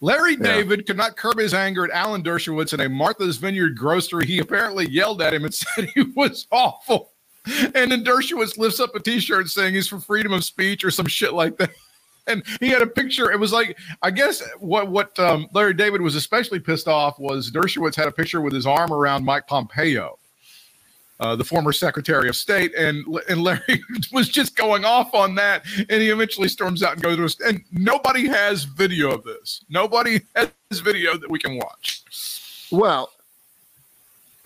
[0.00, 0.42] Larry Yeah.
[0.54, 4.26] David could not curb his anger at Alan Dershowitz in a Martha's Vineyard grocery.
[4.26, 7.10] He apparently yelled at him and said he was awful.
[7.74, 11.06] And then Dershowitz lifts up a t-shirt saying he's for freedom of speech or some
[11.06, 11.70] shit like that.
[12.26, 13.32] And he had a picture.
[13.32, 17.50] It was like, I guess what what um, Larry David was especially pissed off was
[17.50, 20.18] Dershowitz had a picture with his arm around Mike Pompeo,
[21.18, 23.82] uh, the former Secretary of State, and and Larry
[24.12, 25.64] was just going off on that.
[25.76, 29.64] And he eventually storms out and goes to and nobody has video of this.
[29.68, 32.04] Nobody has video that we can watch.
[32.70, 33.10] Well,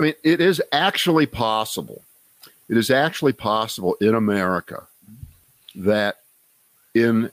[0.00, 2.02] I mean, it is actually possible.
[2.68, 4.86] It is actually possible in America
[5.74, 6.16] that
[6.94, 7.30] in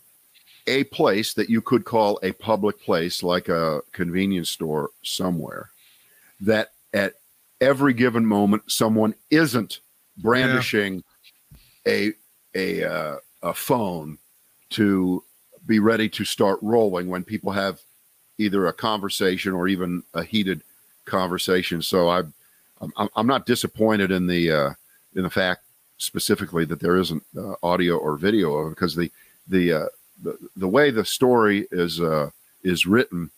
[0.67, 5.69] a place that you could call a public place, like a convenience store somewhere,
[6.41, 7.15] that at
[7.61, 9.79] every given moment someone isn't
[10.17, 11.03] brandishing
[11.87, 12.13] a
[12.55, 14.17] a uh, a phone
[14.71, 15.23] to
[15.65, 17.79] be ready to start rolling when people have
[18.37, 20.61] either a conversation or even a heated
[21.05, 21.81] conversation.
[21.81, 22.23] So I,
[22.97, 24.69] I'm, I'm not disappointed in the uh,
[25.15, 25.63] in the fact
[25.97, 29.11] specifically that there isn't uh, audio or video of it because the
[29.47, 29.85] the, uh,
[30.23, 32.29] the the way the story is uh,
[32.63, 33.29] is written,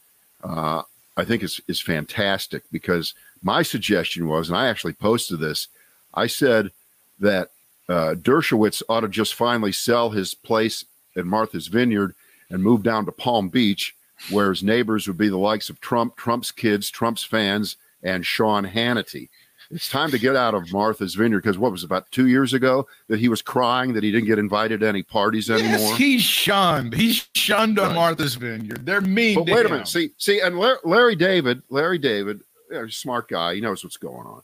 [0.44, 0.84] uh,
[1.18, 2.64] I think is is fantastic.
[2.72, 5.68] Because my suggestion was, and I actually posted this,
[6.14, 6.72] I said
[7.20, 7.50] that
[7.90, 12.16] uh, Dershowitz ought to just finally sell his place in Martha's Vineyard
[12.50, 13.96] and move down to Palm Beach,
[14.30, 18.66] where his neighbors would be the likes of Trump, Trump's kids, Trump's fans, and Sean
[18.66, 19.30] Hannity.
[19.72, 22.54] It's time to get out of Martha's Vineyard because what was it, about two years
[22.54, 25.78] ago that he was crying that he didn't get invited to any parties anymore.
[25.78, 26.94] Yes, he's shunned.
[26.94, 28.86] He's shunned on Martha's Vineyard.
[28.86, 29.36] They're mean.
[29.36, 29.88] But wait a minute.
[29.88, 32.42] See, see, and Larry, Larry David, Larry David,
[32.90, 33.56] smart guy.
[33.56, 34.42] He knows what's going on.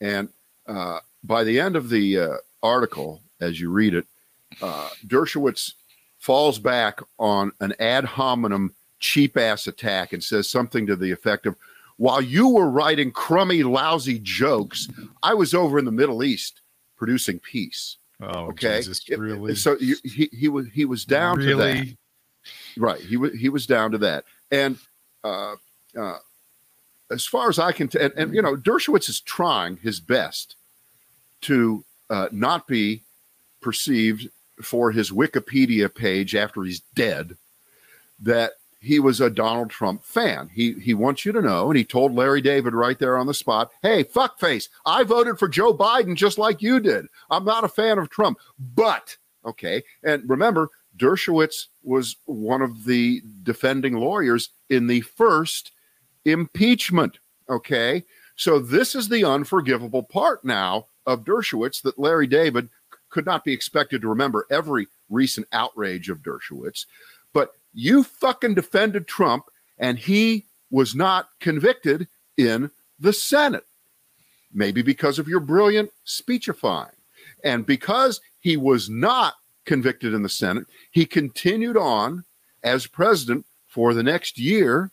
[0.00, 0.28] And
[0.66, 4.06] uh, by the end of the uh, article, as you read it,
[4.62, 5.74] uh, Dershowitz
[6.18, 11.46] falls back on an ad hominem cheap ass attack and says something to the effect
[11.46, 11.56] of,
[11.96, 14.88] "While you were writing crummy, lousy jokes,
[15.22, 16.60] I was over in the Middle East
[16.96, 19.54] producing peace." Oh, Okay, Jesus, really?
[19.54, 21.94] So you, he he was he was down to that.
[22.76, 23.00] Right.
[23.00, 24.24] He was he was down to that.
[24.50, 24.78] And
[25.22, 25.56] uh,
[25.98, 26.18] uh,
[27.10, 30.56] as far as I can, tell, and, and you know, Dershowitz is trying his best
[31.42, 33.02] to uh, not be
[33.60, 34.28] perceived
[34.62, 37.36] for his Wikipedia page after he's dead
[38.20, 38.52] that
[38.84, 40.48] he was a Donald Trump fan.
[40.52, 43.34] He he wants you to know, and he told Larry David right there on the
[43.34, 47.06] spot, "Hey, fuckface, I voted for Joe Biden just like you did.
[47.30, 53.22] I'm not a fan of Trump, but okay." And remember, Dershowitz was one of the
[53.42, 55.72] defending lawyers in the first
[56.24, 57.18] impeachment.
[57.48, 58.04] Okay,
[58.36, 62.68] so this is the unforgivable part now of Dershowitz that Larry David
[63.10, 66.86] could not be expected to remember every recent outrage of Dershowitz.
[67.74, 69.44] You fucking defended Trump,
[69.78, 73.66] and he was not convicted in the Senate.
[74.52, 76.94] Maybe because of your brilliant speechifying.
[77.42, 79.34] And because he was not
[79.64, 82.24] convicted in the Senate, he continued on
[82.62, 84.90] as president for the next year,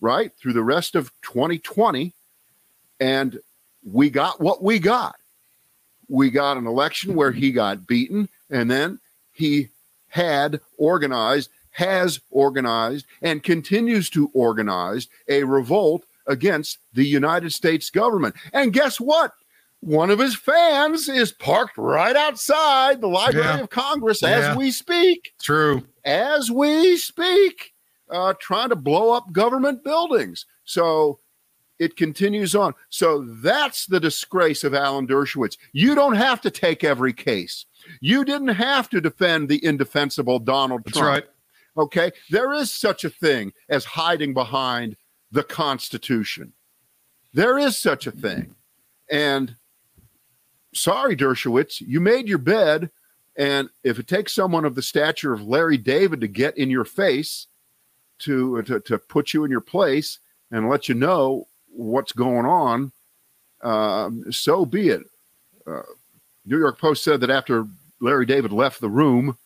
[0.00, 0.32] right?
[0.38, 2.12] Through the rest of 2020.
[3.00, 3.40] And
[3.84, 5.16] we got what we got.
[6.08, 9.00] We got an election where he got beaten, and then
[9.32, 9.68] he
[10.08, 18.34] had organized, has organized, and continues to organize a revolt against the United States government.
[18.52, 19.32] And guess what?
[19.80, 23.60] One of his fans is parked right outside the Library Yeah.
[23.60, 24.50] of Congress Yeah.
[24.50, 25.82] as we speak True.
[26.04, 27.72] as we speak,
[28.10, 30.46] uh, trying to blow up government buildings.
[30.64, 31.18] So
[31.80, 32.74] it continues on.
[32.90, 35.56] So that's the disgrace of Alan Dershowitz.
[35.72, 37.66] You don't have to take every case.
[38.00, 41.24] You didn't have to defend the indefensible Donald That's Trump.
[41.24, 41.28] right.
[41.76, 42.12] Okay.
[42.30, 44.96] There is such a thing as hiding behind
[45.30, 46.52] the Constitution.
[47.32, 48.54] There is such a thing.
[49.10, 49.56] And
[50.74, 52.90] sorry, Dershowitz, you made your bed.
[53.36, 56.84] And if it takes someone of the stature of Larry David to get in your
[56.84, 57.46] face,
[58.20, 60.18] to, to, to put you in your place
[60.50, 62.92] and let you know what's going on,
[63.62, 65.02] um, so be it.
[65.66, 65.82] Uh,
[66.44, 67.66] New York Post said that after
[68.00, 69.38] Larry David left the room,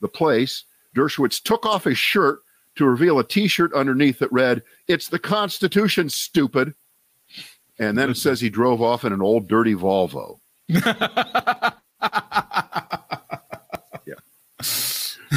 [0.00, 0.64] the place,
[0.98, 2.40] Dershowitz took off his shirt
[2.76, 6.74] to reveal a T-shirt underneath that read, "It's the Constitution, stupid."
[7.78, 10.40] And then it says he drove off in an old dirty Volvo.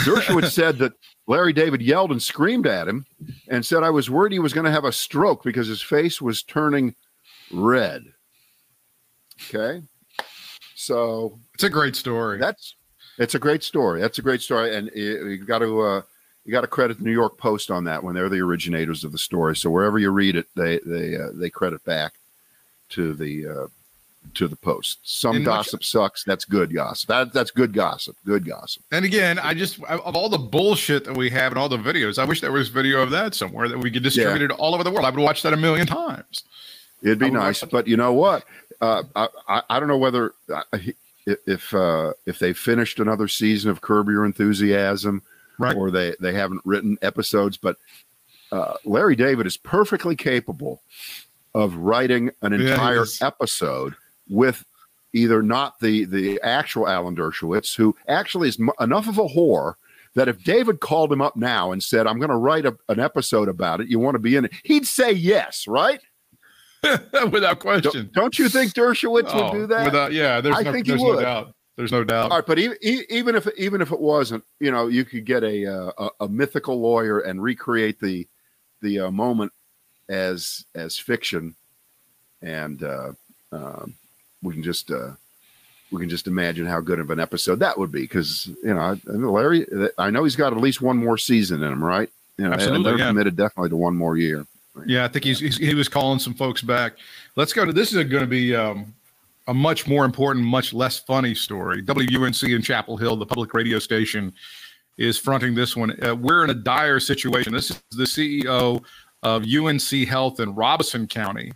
[0.04, 0.94] Dershowitz said that
[1.28, 3.06] Larry David yelled and screamed at him
[3.48, 6.22] and said, I was worried he was going to have a stroke because his face
[6.22, 6.96] was turning
[7.52, 8.06] red.
[9.50, 9.82] Okay.
[10.76, 12.40] So It's a great story.
[12.40, 12.76] that's
[13.18, 14.02] it's a great story.
[14.02, 16.02] That's a great story, and you you got to uh,
[16.46, 18.16] you got to credit the New York Post on that one.
[18.16, 19.56] They're the originators of the story.
[19.56, 22.14] So wherever you read it, they they uh, they credit back
[22.90, 23.68] to the uh,
[24.36, 25.00] to the Post.
[25.04, 26.24] Some And much- gossip sucks.
[26.24, 27.08] That's good gossip.
[27.10, 28.16] That that's good gossip.
[28.26, 28.84] Good gossip.
[28.92, 32.18] And again, I just of all the bullshit that we have and all the videos,
[32.20, 34.84] I wish there was video of that somewhere that we could distribute it all over
[34.84, 35.06] the world.
[35.06, 36.44] I would watch that a million times.
[37.04, 38.46] It'd be nice, but you know what?
[38.80, 40.62] Uh, I, I I don't know whether uh,
[41.26, 45.22] if uh, if they finished another season of Curb Your Enthusiasm,
[45.60, 45.76] Right.
[45.76, 47.78] or they they haven't written episodes, but
[48.52, 50.82] uh, Larry David is perfectly capable
[51.54, 53.22] of writing an entire is.
[53.22, 53.96] episode
[54.30, 54.64] with
[55.14, 59.76] either not the the actual Alan Dershowitz, who actually is m- enough of a whore
[60.16, 63.00] that if David called him up now and said, "I'm going to write a, an
[63.00, 63.88] episode about it.
[63.88, 66.00] You want to be in it?" He'd say yes, right?
[67.32, 67.92] Without question.
[67.92, 69.86] Don't, don't you think Dershowitz Oh, would do that?
[69.86, 71.22] Without, yeah, there's, I no, think he there's no would.
[71.22, 71.54] doubt.
[71.76, 72.32] There's no doubt.
[72.32, 75.44] All right, but even even if even if it wasn't, you know, you could get
[75.44, 78.28] a uh, a, a mythical lawyer and recreate the
[78.82, 79.52] the uh, moment
[80.10, 81.56] as as fiction,
[82.42, 83.14] and uh,
[83.52, 83.96] um,
[84.44, 85.12] we can just uh,
[85.92, 88.02] we can just imagine how good of an episode that would be.
[88.02, 89.66] Because you know, I, I know Larry,
[89.98, 92.10] I know he's got at least one more season in him, right?
[92.38, 93.08] You know, and Absolutely, they're yeah.
[93.08, 94.46] committed definitely to one more year.
[94.86, 96.94] Yeah, I think he's, he's he was calling some folks back.
[97.36, 98.94] Let's go to this is going to be um,
[99.48, 101.84] a much more important, much less funny story.
[101.84, 104.34] WUNC in Chapel Hill, the public radio station,
[104.98, 105.92] is fronting this one.
[106.04, 107.52] Uh, we're in a dire situation.
[107.54, 108.84] This is the CEO
[109.24, 111.52] of UNC Health in Robeson County,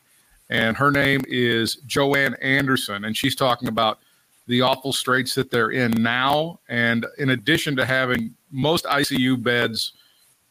[0.50, 4.00] and her name is Joanne Anderson, and she's talking about
[4.48, 6.60] the awful straits that they're in now.
[6.70, 9.94] And in addition to having most ICU beds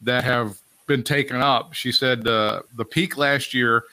[0.01, 1.73] that have been taken up.
[1.75, 3.85] She said uh, the peak last year,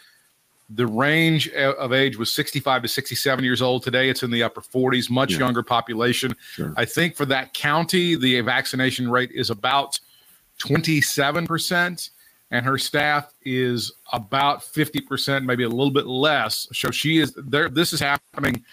[0.73, 3.83] the range of age was 65 to 67 years old.
[3.83, 5.39] Today, it's in the upper 40s, much Yeah.
[5.39, 6.33] younger population.
[6.53, 6.73] Sure.
[6.77, 9.99] I think for that county, the vaccination rate is about
[10.59, 12.09] 27%,
[12.51, 16.67] and her staff is about 50%, maybe a little bit less.
[16.73, 17.69] So she is there.
[17.69, 18.63] This is happening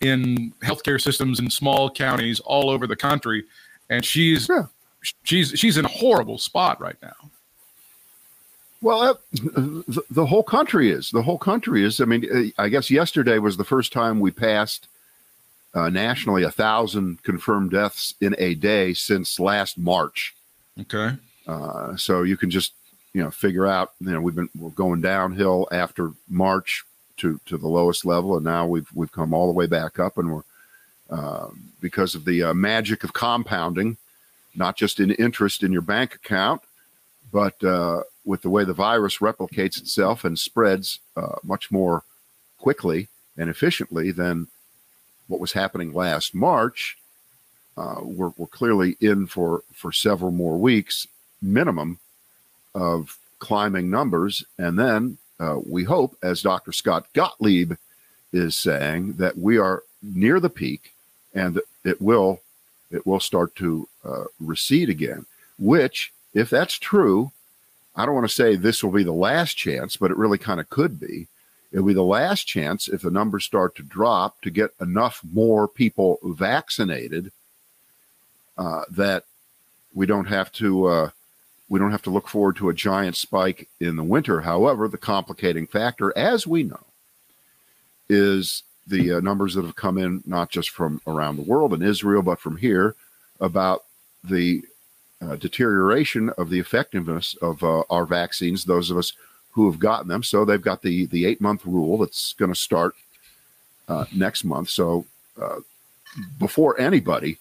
[0.00, 3.44] in healthcare systems in small counties all over the country,
[3.90, 4.66] and she's Yeah.
[5.24, 7.14] she's she's in a horrible spot right now.
[8.80, 11.10] Well, uh, the, the whole country is.
[11.10, 12.00] The whole country is.
[12.00, 14.86] I mean, uh, I guess yesterday was the first time we passed
[15.74, 20.34] uh, nationally a thousand confirmed deaths in a day since last March.
[20.80, 21.16] Okay.
[21.46, 22.72] Uh, so you can just
[23.14, 23.92] you know figure out.
[24.00, 26.84] You know, we've been we're going downhill after March
[27.18, 30.18] to to the lowest level, and now we've we've come all the way back up,
[30.18, 30.42] and we're
[31.10, 31.48] uh,
[31.80, 33.96] because of the uh, magic of compounding,
[34.54, 36.62] not just in interest in your bank account,
[37.32, 42.04] but uh, with the way the virus replicates itself and spreads uh, much more
[42.58, 44.46] quickly and efficiently than
[45.28, 46.98] what was happening last March,
[47.78, 51.06] uh, we're, we're clearly in for, for several more weeks
[51.40, 51.98] minimum
[52.74, 54.44] of climbing numbers.
[54.58, 56.72] And then uh, we hope, as Dr.
[56.72, 57.72] Scott Gottlieb
[58.30, 60.92] is saying, that we are near the peak
[61.32, 62.40] and it will
[62.90, 65.24] it will start to uh, recede again.
[65.58, 67.32] Which, if that's true,
[67.98, 70.60] I don't want to say this will be the last chance, but it really kind
[70.60, 71.26] of could be.
[71.72, 75.66] It'll be the last chance if the numbers start to drop to get enough more
[75.66, 77.32] people vaccinated
[78.56, 79.24] uh, that
[79.94, 81.10] we don't have to uh,
[81.68, 84.40] we don't have to look forward to a giant spike in the winter.
[84.40, 86.86] However, the complicating factor, as we know,
[88.08, 91.82] is the uh, numbers that have come in not just from around the world in
[91.82, 92.94] Israel, but from here
[93.40, 93.84] about
[94.24, 94.62] the
[95.20, 98.64] uh, deterioration of the effectiveness of uh, our vaccines.
[98.64, 99.12] Those of us
[99.52, 102.58] who have gotten them, so they've got the the eight month rule that's going to
[102.58, 102.94] start
[103.88, 104.68] uh, next month.
[104.70, 105.04] So
[105.40, 105.60] uh,
[106.38, 107.38] before anybody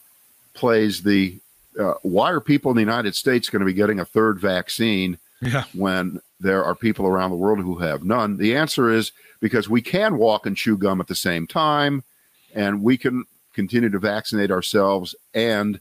[0.53, 1.37] plays the
[1.79, 5.17] uh, why are people in the United States going to be getting a third vaccine
[5.41, 5.65] Yeah.
[5.73, 8.37] when there are people around the world who have none?
[8.37, 12.03] The answer is because we can walk and chew gum at the same time,
[12.55, 15.79] and we can continue to vaccinate ourselves and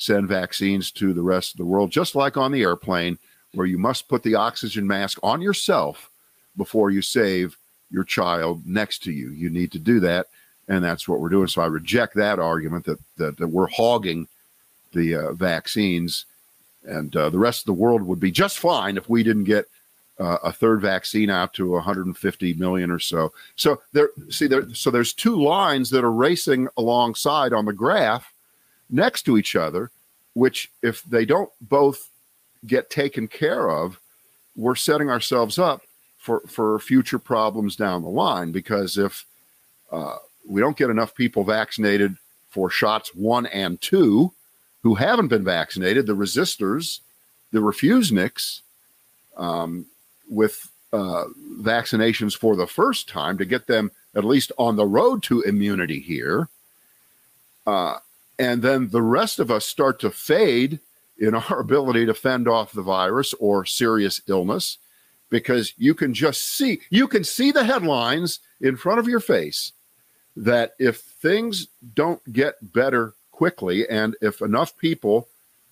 [0.00, 3.18] send vaccines to the rest of the world, just like on the airplane,
[3.52, 6.10] where you must put the oxygen mask on yourself
[6.56, 7.56] before you save
[7.90, 9.30] your child next to you.
[9.30, 10.28] You need to do that,
[10.68, 11.48] and that's what we're doing.
[11.48, 14.26] So I reject that argument that that, that we're hogging
[14.92, 16.24] the uh, vaccines
[16.82, 19.66] and uh, the rest of the world would be just fine if we didn't get
[20.18, 23.32] uh, a third vaccine out to 150 million or so.
[23.54, 28.32] So there, see there, so there's two lines that are racing alongside on the graph
[28.90, 29.90] next to each other,
[30.34, 32.08] which if they don't both
[32.66, 33.98] get taken care of,
[34.56, 35.82] we're setting ourselves up
[36.18, 38.52] for for future problems down the line.
[38.52, 39.24] Because if
[39.90, 40.16] uh,
[40.48, 42.16] we don't get enough people vaccinated
[42.50, 44.32] for shots one and two
[44.82, 47.00] who haven't been vaccinated, the resistors,
[47.52, 48.60] the refuseniks,
[49.36, 49.86] um,
[50.28, 51.24] with uh,
[51.60, 56.00] vaccinations for the first time to get them at least on the road to immunity
[56.00, 56.48] here.
[57.66, 57.98] Uh,
[58.40, 60.80] and then the rest of us start to fade
[61.18, 64.78] in our ability to fend off the virus or serious illness
[65.28, 69.72] because you can just see you can see the headlines in front of your face
[70.34, 75.28] that if things don't get better quickly and if enough people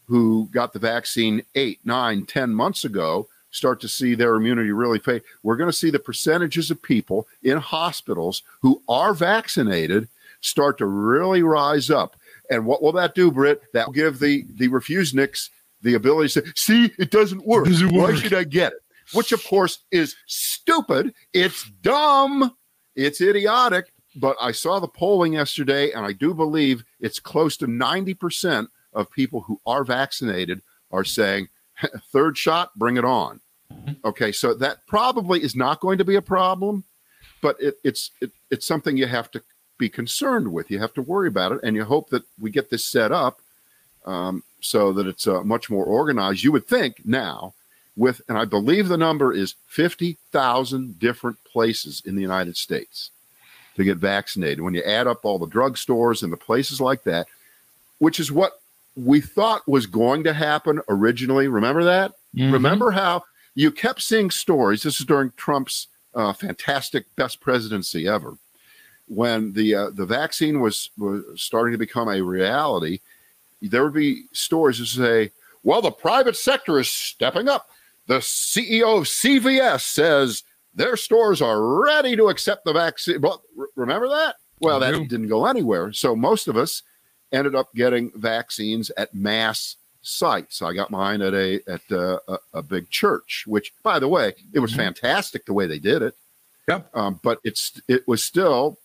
[0.06, 4.98] who got the vaccine eight nine ten months ago start to see their immunity really
[4.98, 10.06] fade we're going to see the percentages of people in hospitals who are vaccinated
[10.40, 12.14] start to really rise up
[12.50, 13.62] and what will that do britt?
[13.72, 15.48] That will give the the refuseniks
[15.82, 17.66] the ability to say see it doesn't work.
[17.66, 18.78] Doesn't why should i get it?
[19.12, 21.14] Which of course is stupid.
[21.32, 22.54] It's dumb.
[22.94, 23.92] It's idiotic.
[24.16, 29.10] But I saw the polling yesterday, and I do believe it's close to 90% of
[29.10, 31.48] people who are vaccinated are saying,
[32.12, 33.40] third shot, bring it on.
[33.72, 33.92] Mm-hmm.
[34.04, 36.84] Okay, so that probably is not going to be a problem,
[37.42, 39.42] but it, it's it, it's something you have to
[39.78, 40.70] be concerned with.
[40.70, 43.40] You have to worry about it, and you hope that we get this set up
[44.04, 46.42] um, so that it's uh, much more organized.
[46.42, 47.54] You would think now,
[47.96, 53.10] with and I believe the number is 50,000 different places in the United States
[53.76, 54.60] to get vaccinated.
[54.60, 57.28] When you add up all the drugstores and the places like that,
[57.98, 58.60] which is what
[58.96, 61.46] we thought was going to happen originally.
[61.48, 62.14] Remember that?
[62.36, 62.52] Mhm.
[62.52, 64.82] Remember how you kept seeing stories?
[64.82, 68.36] This is during Trump's uh, fantastic best presidency ever,
[69.08, 73.00] when the uh, the vaccine was was starting to become a reality.
[73.60, 75.30] There would be stories that say,
[75.62, 77.68] "Well, the private sector is stepping up."
[78.06, 80.42] The CEO of CVS says
[80.74, 83.20] their stores are ready to accept the vaccine.
[83.20, 84.36] Well, re- remember that?
[84.60, 85.92] Well, that didn't go anywhere.
[85.92, 86.82] So most of us
[87.32, 90.62] ended up getting vaccines at mass sites.
[90.62, 94.34] I got mine at a at uh, a, a big church, which, by the way,
[94.52, 94.76] it was Mhm.
[94.76, 96.14] fantastic the way they did it.
[96.68, 96.90] Yep.
[96.96, 98.78] Um, but it's it was still,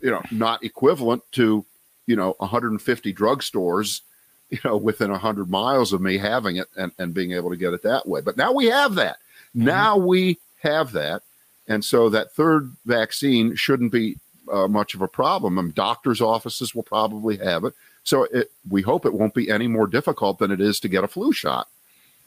[0.00, 1.64] you know, not equivalent to,
[2.06, 4.02] you know, 150 drugstores,
[4.50, 7.74] you know, within 100 miles of me having it and, and being able to get
[7.74, 8.20] it that way.
[8.20, 9.18] But now we have that.
[9.54, 11.22] Now we have that.
[11.66, 14.16] And so that third vaccine shouldn't be
[14.50, 15.58] uh, much of a problem.
[15.58, 17.74] And doctors' offices will probably have it.
[18.04, 21.04] So it, we hope it won't be any more difficult than it is to get
[21.04, 21.68] a flu shot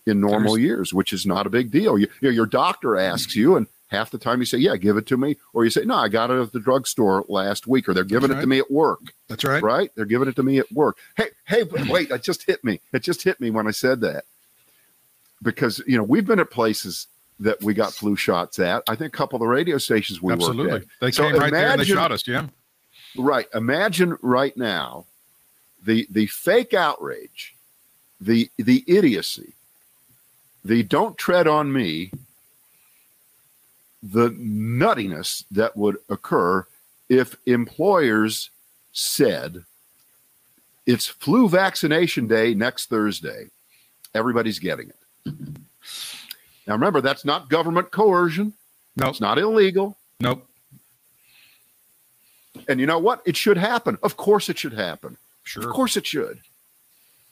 [0.06, 1.98] in normal years, which is not a big deal.
[1.98, 4.98] You, you know, your doctor asks you, and half the time you say, "Yeah, give
[4.98, 7.88] it to me," or you say, "No, I got it at the drugstore last week,"
[7.88, 9.62] or they're giving That's it to me at work That's right.
[9.62, 9.92] right?
[9.96, 10.98] They're giving it to me at work.
[11.18, 12.80] Hey, hey, wait, it just hit me.
[12.94, 14.24] It just hit me when I said that.
[15.44, 17.08] Because, you know, we've been at places
[17.40, 18.84] that we got flu shots at.
[18.88, 20.72] I think a couple of the radio stations we Absolutely.
[20.72, 22.28] worked They So came right there and they shot us.
[22.28, 22.48] Yeah.
[23.18, 23.48] Right.
[23.54, 25.06] Imagine right now
[25.84, 27.56] the the fake outrage,
[28.22, 29.54] the the idiocy,
[30.64, 32.12] the don't tread on me,
[34.04, 36.66] the nuttiness that would occur
[37.10, 38.50] if employers
[38.92, 39.64] said
[40.86, 43.48] it's flu vaccination day next Thursday.
[44.14, 45.34] Everybody's getting it.
[46.68, 48.54] Now remember, that's not government coercion.
[48.96, 49.10] Nope.
[49.10, 49.98] It's not illegal.
[50.20, 50.48] Nope.
[52.68, 53.22] And you know what?
[53.26, 53.98] It should happen.
[54.04, 55.18] Of course it should happen.
[55.44, 55.64] Sure.
[55.64, 56.40] Of course it should.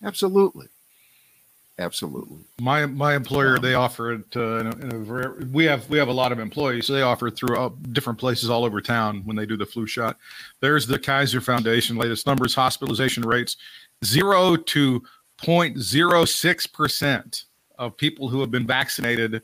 [0.04, 0.68] Absolutely.
[1.80, 2.40] Absolutely.
[2.60, 5.98] My my employer they offer it uh, in a, in a very, we have we
[5.98, 8.82] have a lot of employees so they offer it through uh, different places all over
[8.82, 10.18] town when they do the flu shot.
[10.60, 13.56] There's the Kaiser Foundation latest numbers hospitalization rates
[14.04, 15.02] 0 to
[15.42, 17.46] 0.06 percent
[17.78, 19.42] of people who have been vaccinated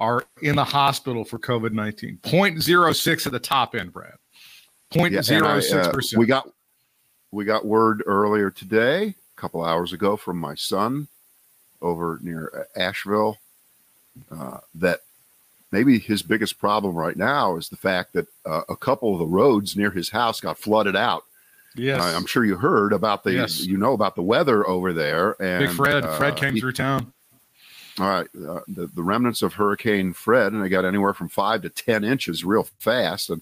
[0.00, 2.18] are in the hospital for COVID 19.
[2.20, 4.14] 0.06 at the top end, Brad.
[4.92, 6.18] Yeah, and I, 0.06 uh, percent.
[6.18, 6.50] we got
[7.30, 11.06] we got word earlier today, a couple hours ago, from my son
[11.86, 13.38] over near uh, Asheville,
[14.30, 15.00] uh, that
[15.72, 19.26] maybe his biggest problem right now is the fact that uh, a couple of the
[19.26, 21.24] roads near his house got flooded out.
[21.76, 22.00] yes.
[22.02, 23.60] I, am sure you heard about the Yes.
[23.64, 25.36] you know about the weather over there.
[25.42, 26.04] And Big Fred.
[26.04, 27.12] uh, Fred came he- through town.
[27.98, 31.62] All right, uh, the the remnants of Hurricane Fred, and they got anywhere from five
[31.62, 33.30] to ten inches real fast.
[33.30, 33.40] And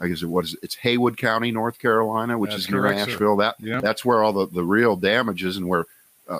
[0.00, 3.10] I guess it was it's Haywood County, North Carolina, which That's is near correct, sir.
[3.10, 3.36] Asheville.
[3.36, 3.82] That Yeah.
[3.82, 5.84] that's where all the the real damage is, and where
[6.30, 6.38] uh,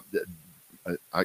[0.87, 1.25] I, I,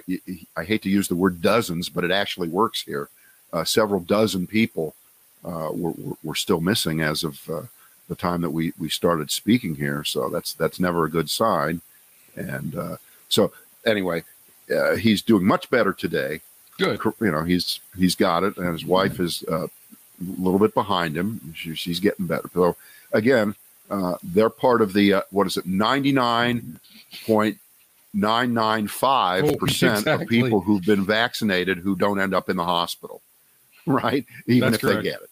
[0.58, 3.10] I hate to use the word dozens, but it actually works here.
[3.52, 4.96] Uh, several dozen people
[5.44, 7.62] uh, were, were, were still missing as of uh,
[8.08, 10.04] the time that we, we started speaking here.
[10.04, 11.82] So that's that's never a good sign.
[12.36, 12.98] And uh,
[13.28, 13.52] so
[13.86, 14.24] anyway,
[14.76, 16.42] uh, he's doing much better today.
[16.78, 17.00] Good.
[17.20, 19.70] You know, he's he's got it, and his wife is uh, a
[20.20, 21.54] little bit behind him.
[21.56, 22.50] She, she's getting better.
[22.54, 22.76] So
[23.12, 23.56] again,
[23.90, 26.80] uh, they're part of the uh, what is it, ninety nine
[27.26, 27.58] point
[28.14, 30.42] nine nine five percent of exactly.
[30.42, 33.22] people who've been vaccinated who don't end up in the hospital,
[33.86, 34.26] right?
[34.48, 35.04] Even That's if correct.
[35.04, 35.30] they get it,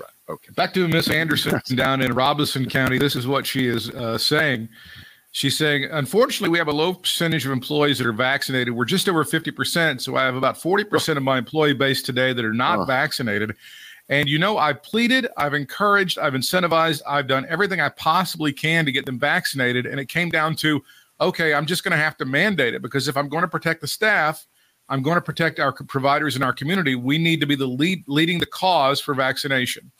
[0.00, 0.10] right?
[0.28, 0.52] Okay.
[0.54, 2.98] Back to Miss Anderson down in Robeson County.
[2.98, 4.68] This is what she is uh, saying.
[5.32, 8.74] She's saying, unfortunately, we have a low percentage of employees that are vaccinated.
[8.74, 10.00] We're just over 50%.
[10.00, 12.84] So I have about 40% of my employee base today that are not Oh.
[12.84, 13.54] vaccinated.
[14.08, 18.84] And you know, I've pleaded, I've encouraged, I've incentivized, I've done everything I possibly can
[18.86, 19.86] to get them vaccinated.
[19.86, 20.82] And it came down to,
[21.20, 23.80] okay, I'm just going to have to mandate it because if I'm going to protect
[23.80, 24.46] the staff,
[24.88, 26.96] I'm going to protect our providers in our community.
[26.96, 29.90] We need to be the lead leading the cause for vaccination.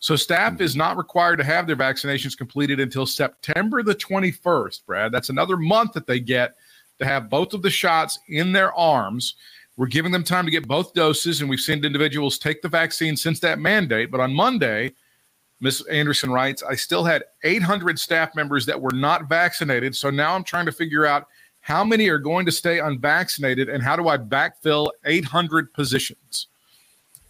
[0.00, 0.62] So staff mm-hmm.
[0.62, 5.12] is not required to have their vaccinations completed until September the 21st, Brad.
[5.12, 6.56] That's another month that they get
[6.98, 9.36] to have both of the shots in their arms.
[9.76, 13.16] We're giving them time to get both doses, and we've seen individuals take the vaccine
[13.16, 14.10] since that mandate.
[14.10, 14.92] But on Monday,
[15.60, 15.84] Ms.
[15.90, 19.94] Anderson writes, I still had 800 staff members that were not vaccinated.
[19.94, 21.26] So now I'm trying to figure out
[21.60, 26.46] how many are going to stay unvaccinated and how do I backfill 800 positions?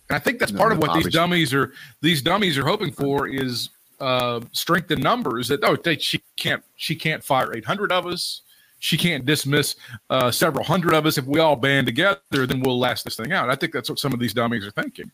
[0.08, 2.92] And I think that's No, part of what these dummies are these dummies are hoping
[2.92, 3.70] for is
[4.00, 5.48] uh, strength in numbers.
[5.48, 8.42] That oh, they, she can't she can't fire 800 of us.
[8.78, 9.76] She can't dismiss
[10.08, 11.18] uh, several hundred of us.
[11.18, 13.50] If we all band together, then we'll last this thing out.
[13.50, 15.10] I think that's what some of these dummies are thinking.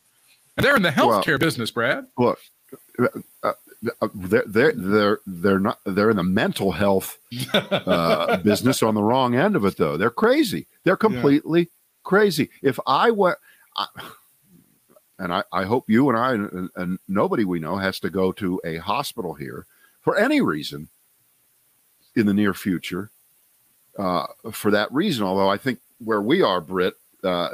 [0.56, 2.06] And they're in the Well- healthcare business, Brad.
[2.16, 2.38] Look,
[3.42, 3.52] uh,
[4.14, 7.18] they're they're they're they're not they're in the mental health
[7.54, 9.96] uh, business on the wrong end of it though.
[9.96, 10.66] They're crazy.
[10.84, 11.70] They're completely
[12.02, 12.50] crazy.
[12.62, 13.38] If I went,
[13.76, 13.86] I,
[15.18, 18.32] and I, I hope you and I and, and nobody we know has to go
[18.32, 19.66] to a hospital here
[20.00, 20.88] for any reason
[22.14, 23.10] in the near future.
[23.98, 27.48] Uh, for that reason, although I think where we are, Britt, uh,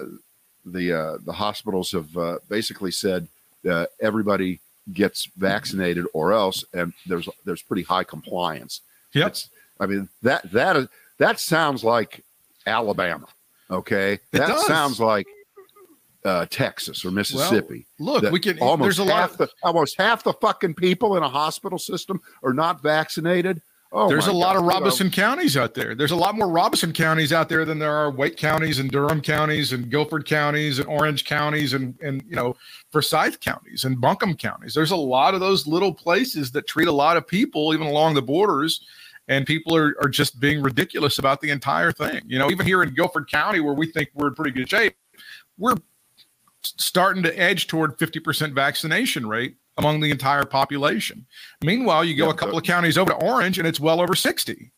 [0.65, 3.29] the uh, the hospitals have uh, basically said
[3.69, 4.61] uh, everybody
[4.93, 8.81] gets vaccinated or else, and there's there's pretty high compliance.
[9.15, 9.29] Yep.
[9.29, 12.25] It's, I mean that that is that sounds like
[12.67, 13.27] Alabama.
[13.71, 14.67] Okay, that does.
[14.67, 15.27] sounds like
[16.25, 17.87] uh, Texas or Mississippi.
[17.99, 18.59] Look, we can.
[18.59, 19.31] almost There's a lot.
[19.31, 23.63] half the almost half the fucking people in a hospital system are not vaccinated.
[23.95, 24.61] Oh, There's a lot God.
[24.61, 25.95] of Robeson counties out there.
[25.95, 29.21] There's a lot more Robeson counties out there than there are Wake counties and Durham
[29.21, 32.57] counties and Guilford counties and Orange counties and and you know
[32.91, 34.73] Forsyth counties and Buncombe counties.
[34.73, 38.15] There's a lot of those little places that treat a lot of people even along
[38.15, 38.81] the borders,
[39.29, 42.23] and people are are just being ridiculous about the entire thing.
[42.27, 44.97] You know, even here in Guilford County where we think we're in pretty good shape,
[45.59, 45.77] we're
[46.63, 51.27] starting to edge toward 50% vaccination rate among the entire population.
[51.63, 54.01] Meanwhile, you go Yeah, a couple but- of counties over to Orange and it's well
[54.01, 54.71] over 60.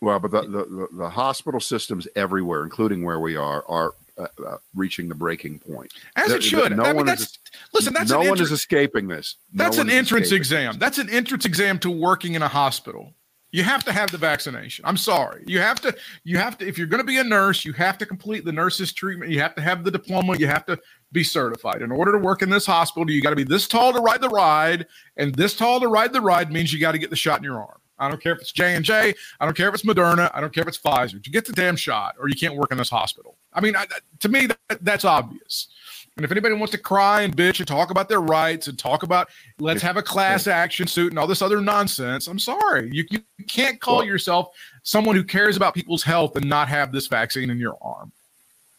[0.00, 4.26] Well, but the, the, the, the hospital systems everywhere, including where we are, are uh,
[4.46, 5.92] uh, reaching the breaking point.
[6.16, 6.76] As There- it should.
[6.76, 7.38] no I mean, one that's, is-
[7.72, 9.36] listen, that's no an one is escaping this.
[9.52, 10.72] No that's an entrance exam.
[10.72, 10.80] this.
[10.80, 13.14] That's an entrance exam to working in a hospital.
[13.52, 14.84] You have to have the vaccination.
[14.84, 15.44] I'm sorry.
[15.46, 17.96] You have to, you have to, if you're going to be a nurse, you have
[17.98, 19.30] to complete the nurse's treatment.
[19.30, 20.36] You have to have the diploma.
[20.36, 20.78] You have to
[21.12, 21.80] be certified.
[21.80, 24.20] In order to work in this hospital, you got to be this tall to ride
[24.20, 24.86] the ride,
[25.16, 27.44] and this tall to ride the ride means you got to get the shot in
[27.44, 27.80] your arm.
[27.98, 29.14] I don't care if it's J and J.
[29.40, 30.30] I don't care if it's Moderna.
[30.34, 31.14] I don't care if it's Pfizer.
[31.14, 33.38] You get the damn shot, or you can't work in this hospital.
[33.54, 33.86] I mean, I,
[34.20, 35.68] to me, that, that's obvious.
[36.16, 39.02] And if anybody wants to cry and bitch and talk about their rights and talk
[39.02, 42.88] about let's have a class action suit and all this other nonsense, I'm sorry.
[42.90, 44.48] You, you can't call Well- yourself
[44.82, 48.12] someone who cares about people's health and not have this vaccine in your arm.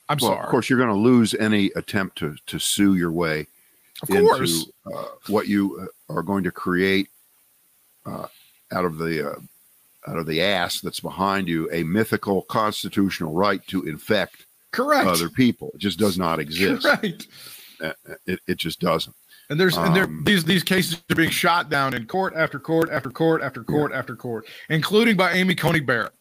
[0.09, 0.43] I'm Well, sorry.
[0.45, 3.45] of course, you're going to lose any attempt to to sue your way
[4.01, 4.65] Of course.
[4.87, 5.79] into uh, what you
[6.09, 7.09] uh, are going to create
[8.05, 8.25] uh,
[8.71, 9.39] out of the uh,
[10.07, 14.46] out of the ass that's behind you a mythical constitutional right to infect
[14.77, 15.07] Correct.
[15.07, 15.71] other people.
[15.73, 16.85] It just does not exist.
[16.85, 17.25] Right.
[18.25, 19.15] It, it just doesn't.
[19.49, 22.59] And there's and there Um, these these cases are being shot down in court after
[22.59, 26.11] court after court after court after court, including by Amy Coney Barrett,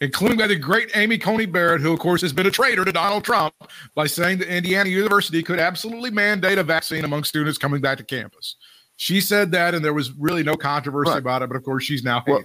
[0.00, 2.92] including by the great Amy Coney Barrett, who of course has been a traitor to
[2.92, 3.54] Donald Trump
[3.94, 8.04] by saying that Indiana University could absolutely mandate a vaccine among students coming back to
[8.04, 8.56] campus.
[8.96, 11.18] She said that, and there was really no controversy Right.
[11.18, 11.48] about it.
[11.48, 12.42] But of course, she's now Well.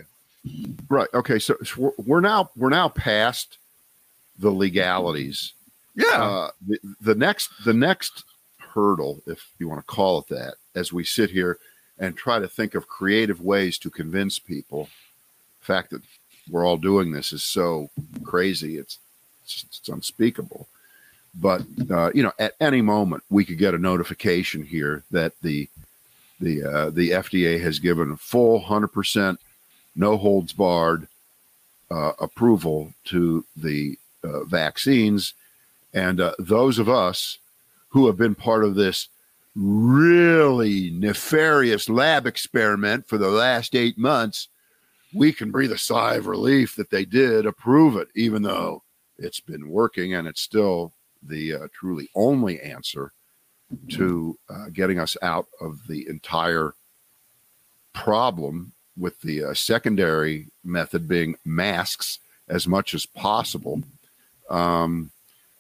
[0.89, 1.07] Right.
[1.13, 1.39] Okay.
[1.39, 3.57] So, so we're now we're now past
[4.37, 5.53] the legalities.
[5.95, 8.23] yeah, Uh, the, the next the next
[8.73, 11.59] hurdle, if you want to call it that, as we sit here
[11.99, 14.89] and try to think of creative ways to convince people,
[15.59, 16.01] the fact that
[16.49, 17.89] we're all doing this is so
[18.23, 18.77] crazy.
[18.77, 18.97] It's
[19.43, 20.67] It's, it's unspeakable.
[21.35, 25.69] But uh, you know, at any moment we could get a notification here that the
[26.39, 29.39] the uh, the FDA has given full hundred percent,
[29.95, 31.07] no holds barred
[31.89, 35.33] uh, approval to the uh, vaccines,
[35.93, 37.37] and uh, those of us
[37.89, 39.09] who have been part of this
[39.55, 44.47] really nefarious lab experiment for the last eight months,
[45.13, 48.81] we can breathe a sigh of relief that they did approve it, even though
[49.17, 53.13] it's been working and it's still the uh, truly only answer
[53.89, 56.73] to uh, getting us out of the entire
[57.93, 63.81] problem with the uh, secondary method being masks as much as possible.
[64.49, 65.11] Um,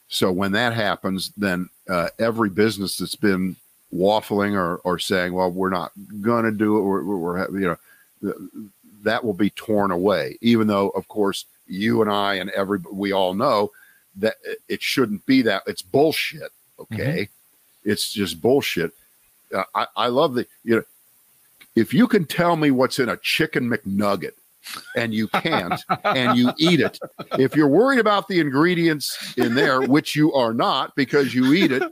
[0.07, 3.55] so when that happens, then uh, every business that's been
[3.93, 7.77] waffling or, or saying, "Well, we're not going to do it," we're, we're, you know,
[8.21, 8.35] th-
[9.03, 10.37] that will be torn away.
[10.41, 13.71] Even though, of course, you and I and every we all know
[14.17, 14.35] that
[14.67, 15.63] it shouldn't be that.
[15.65, 16.51] It's bullshit.
[16.79, 17.29] Okay,
[17.83, 18.91] it's just bullshit.
[19.53, 20.83] Uh, I, I love the you know,
[21.75, 24.33] if you can tell me what's in a chicken McNugget
[24.95, 26.99] and you can't and you eat it.
[27.39, 31.71] If you're worried about the ingredients in there which you are not because you eat
[31.71, 31.83] it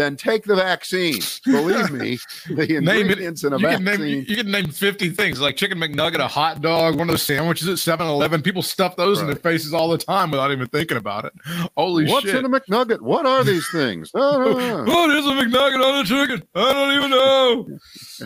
[0.00, 3.00] then take the vaccine believe me the Name it.
[3.00, 6.18] ingredients in a You can, vaccine name, you can name 50 things like chicken McNugget,
[6.20, 8.42] a hot dog, one of those sandwiches at 7 Eleven.
[8.42, 11.32] People stuff those in their faces all the time without even thinking about it.
[11.76, 12.42] Holy what's shit.
[12.42, 13.00] What's in a McNugget?
[13.00, 14.10] What are these things?
[14.20, 14.84] No.
[14.84, 16.46] What is a McNugget on a chicken?
[16.54, 17.78] I don't even know.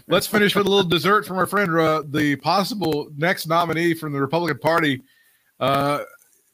[0.08, 4.12] Let's finish with a little dessert from our friend, uh, the possible next nominee from
[4.12, 5.02] the Republican Party.
[5.60, 6.00] Uh,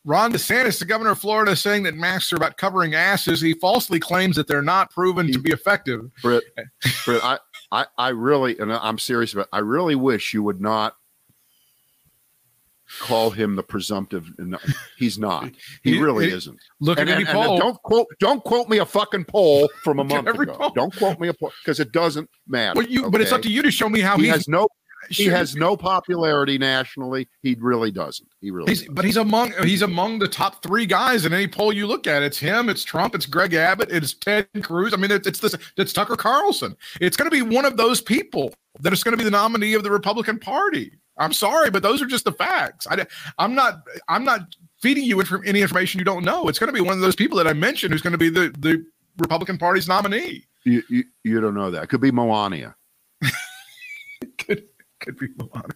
[0.05, 3.41] Ron DeSantis, the governor of Florida, saying that masks are about covering asses.
[3.41, 6.01] He falsely claims that they're not proven to be effective.
[6.23, 6.45] Britt,
[7.05, 7.39] Britt, I,
[7.71, 9.49] I, I really, and I'm serious about.
[9.53, 10.97] I really wish you would not
[13.01, 14.27] call him the presumptive.
[14.39, 14.59] no,
[14.97, 15.51] He's not.
[15.83, 16.59] He, He- really he- isn't.
[16.81, 17.59] Look And, at and, any and poll.
[17.59, 20.55] don't quote, don't quote me a fucking poll from a month ago.
[20.55, 20.71] poll.
[20.71, 22.83] Don't quote me a poll because it doesn't matter.
[22.83, 24.67] You, But it's up to you to show me how He has no.
[25.11, 25.35] He Sure.
[25.35, 27.29] has no popularity nationally.
[27.43, 28.29] He really doesn't.
[28.41, 28.71] He really.
[28.71, 28.95] He's, doesn't.
[28.95, 32.23] but he's among he's among the top three guys in any poll you look at.
[32.23, 34.95] It's him, it's Trump, it's Greg Abbott, it's Ted Cruz.
[34.95, 36.77] I mean, it's it's this it's Tucker Carlson.
[37.01, 39.75] It's going to be one of those people that is going to be the nominee
[39.75, 40.93] of the Republican Party.
[41.19, 42.87] I'm sorry, but those are just the facts.
[42.89, 43.05] I,
[43.39, 46.49] I'm not I'm not feeding you inf- any information you don't know.
[46.49, 48.29] It's going to be one of those people that I mentioned who's going to be
[48.31, 48.87] the the
[49.19, 50.45] Republican Party's nominee.
[50.65, 51.83] you, you, you don't know that.
[51.83, 52.75] It could be Melania.
[55.01, 55.69] Could could be Melania.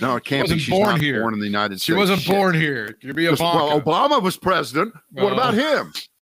[0.00, 0.54] No, it can't be.
[0.54, 1.20] wasn't She's born not here.
[1.20, 1.84] born in the United States.
[1.84, 2.34] She wasn't Shit.
[2.34, 2.96] born here.
[3.02, 4.94] Could be Just- Well, Obama was president.
[5.10, 5.36] What Oh.
[5.36, 5.92] about him?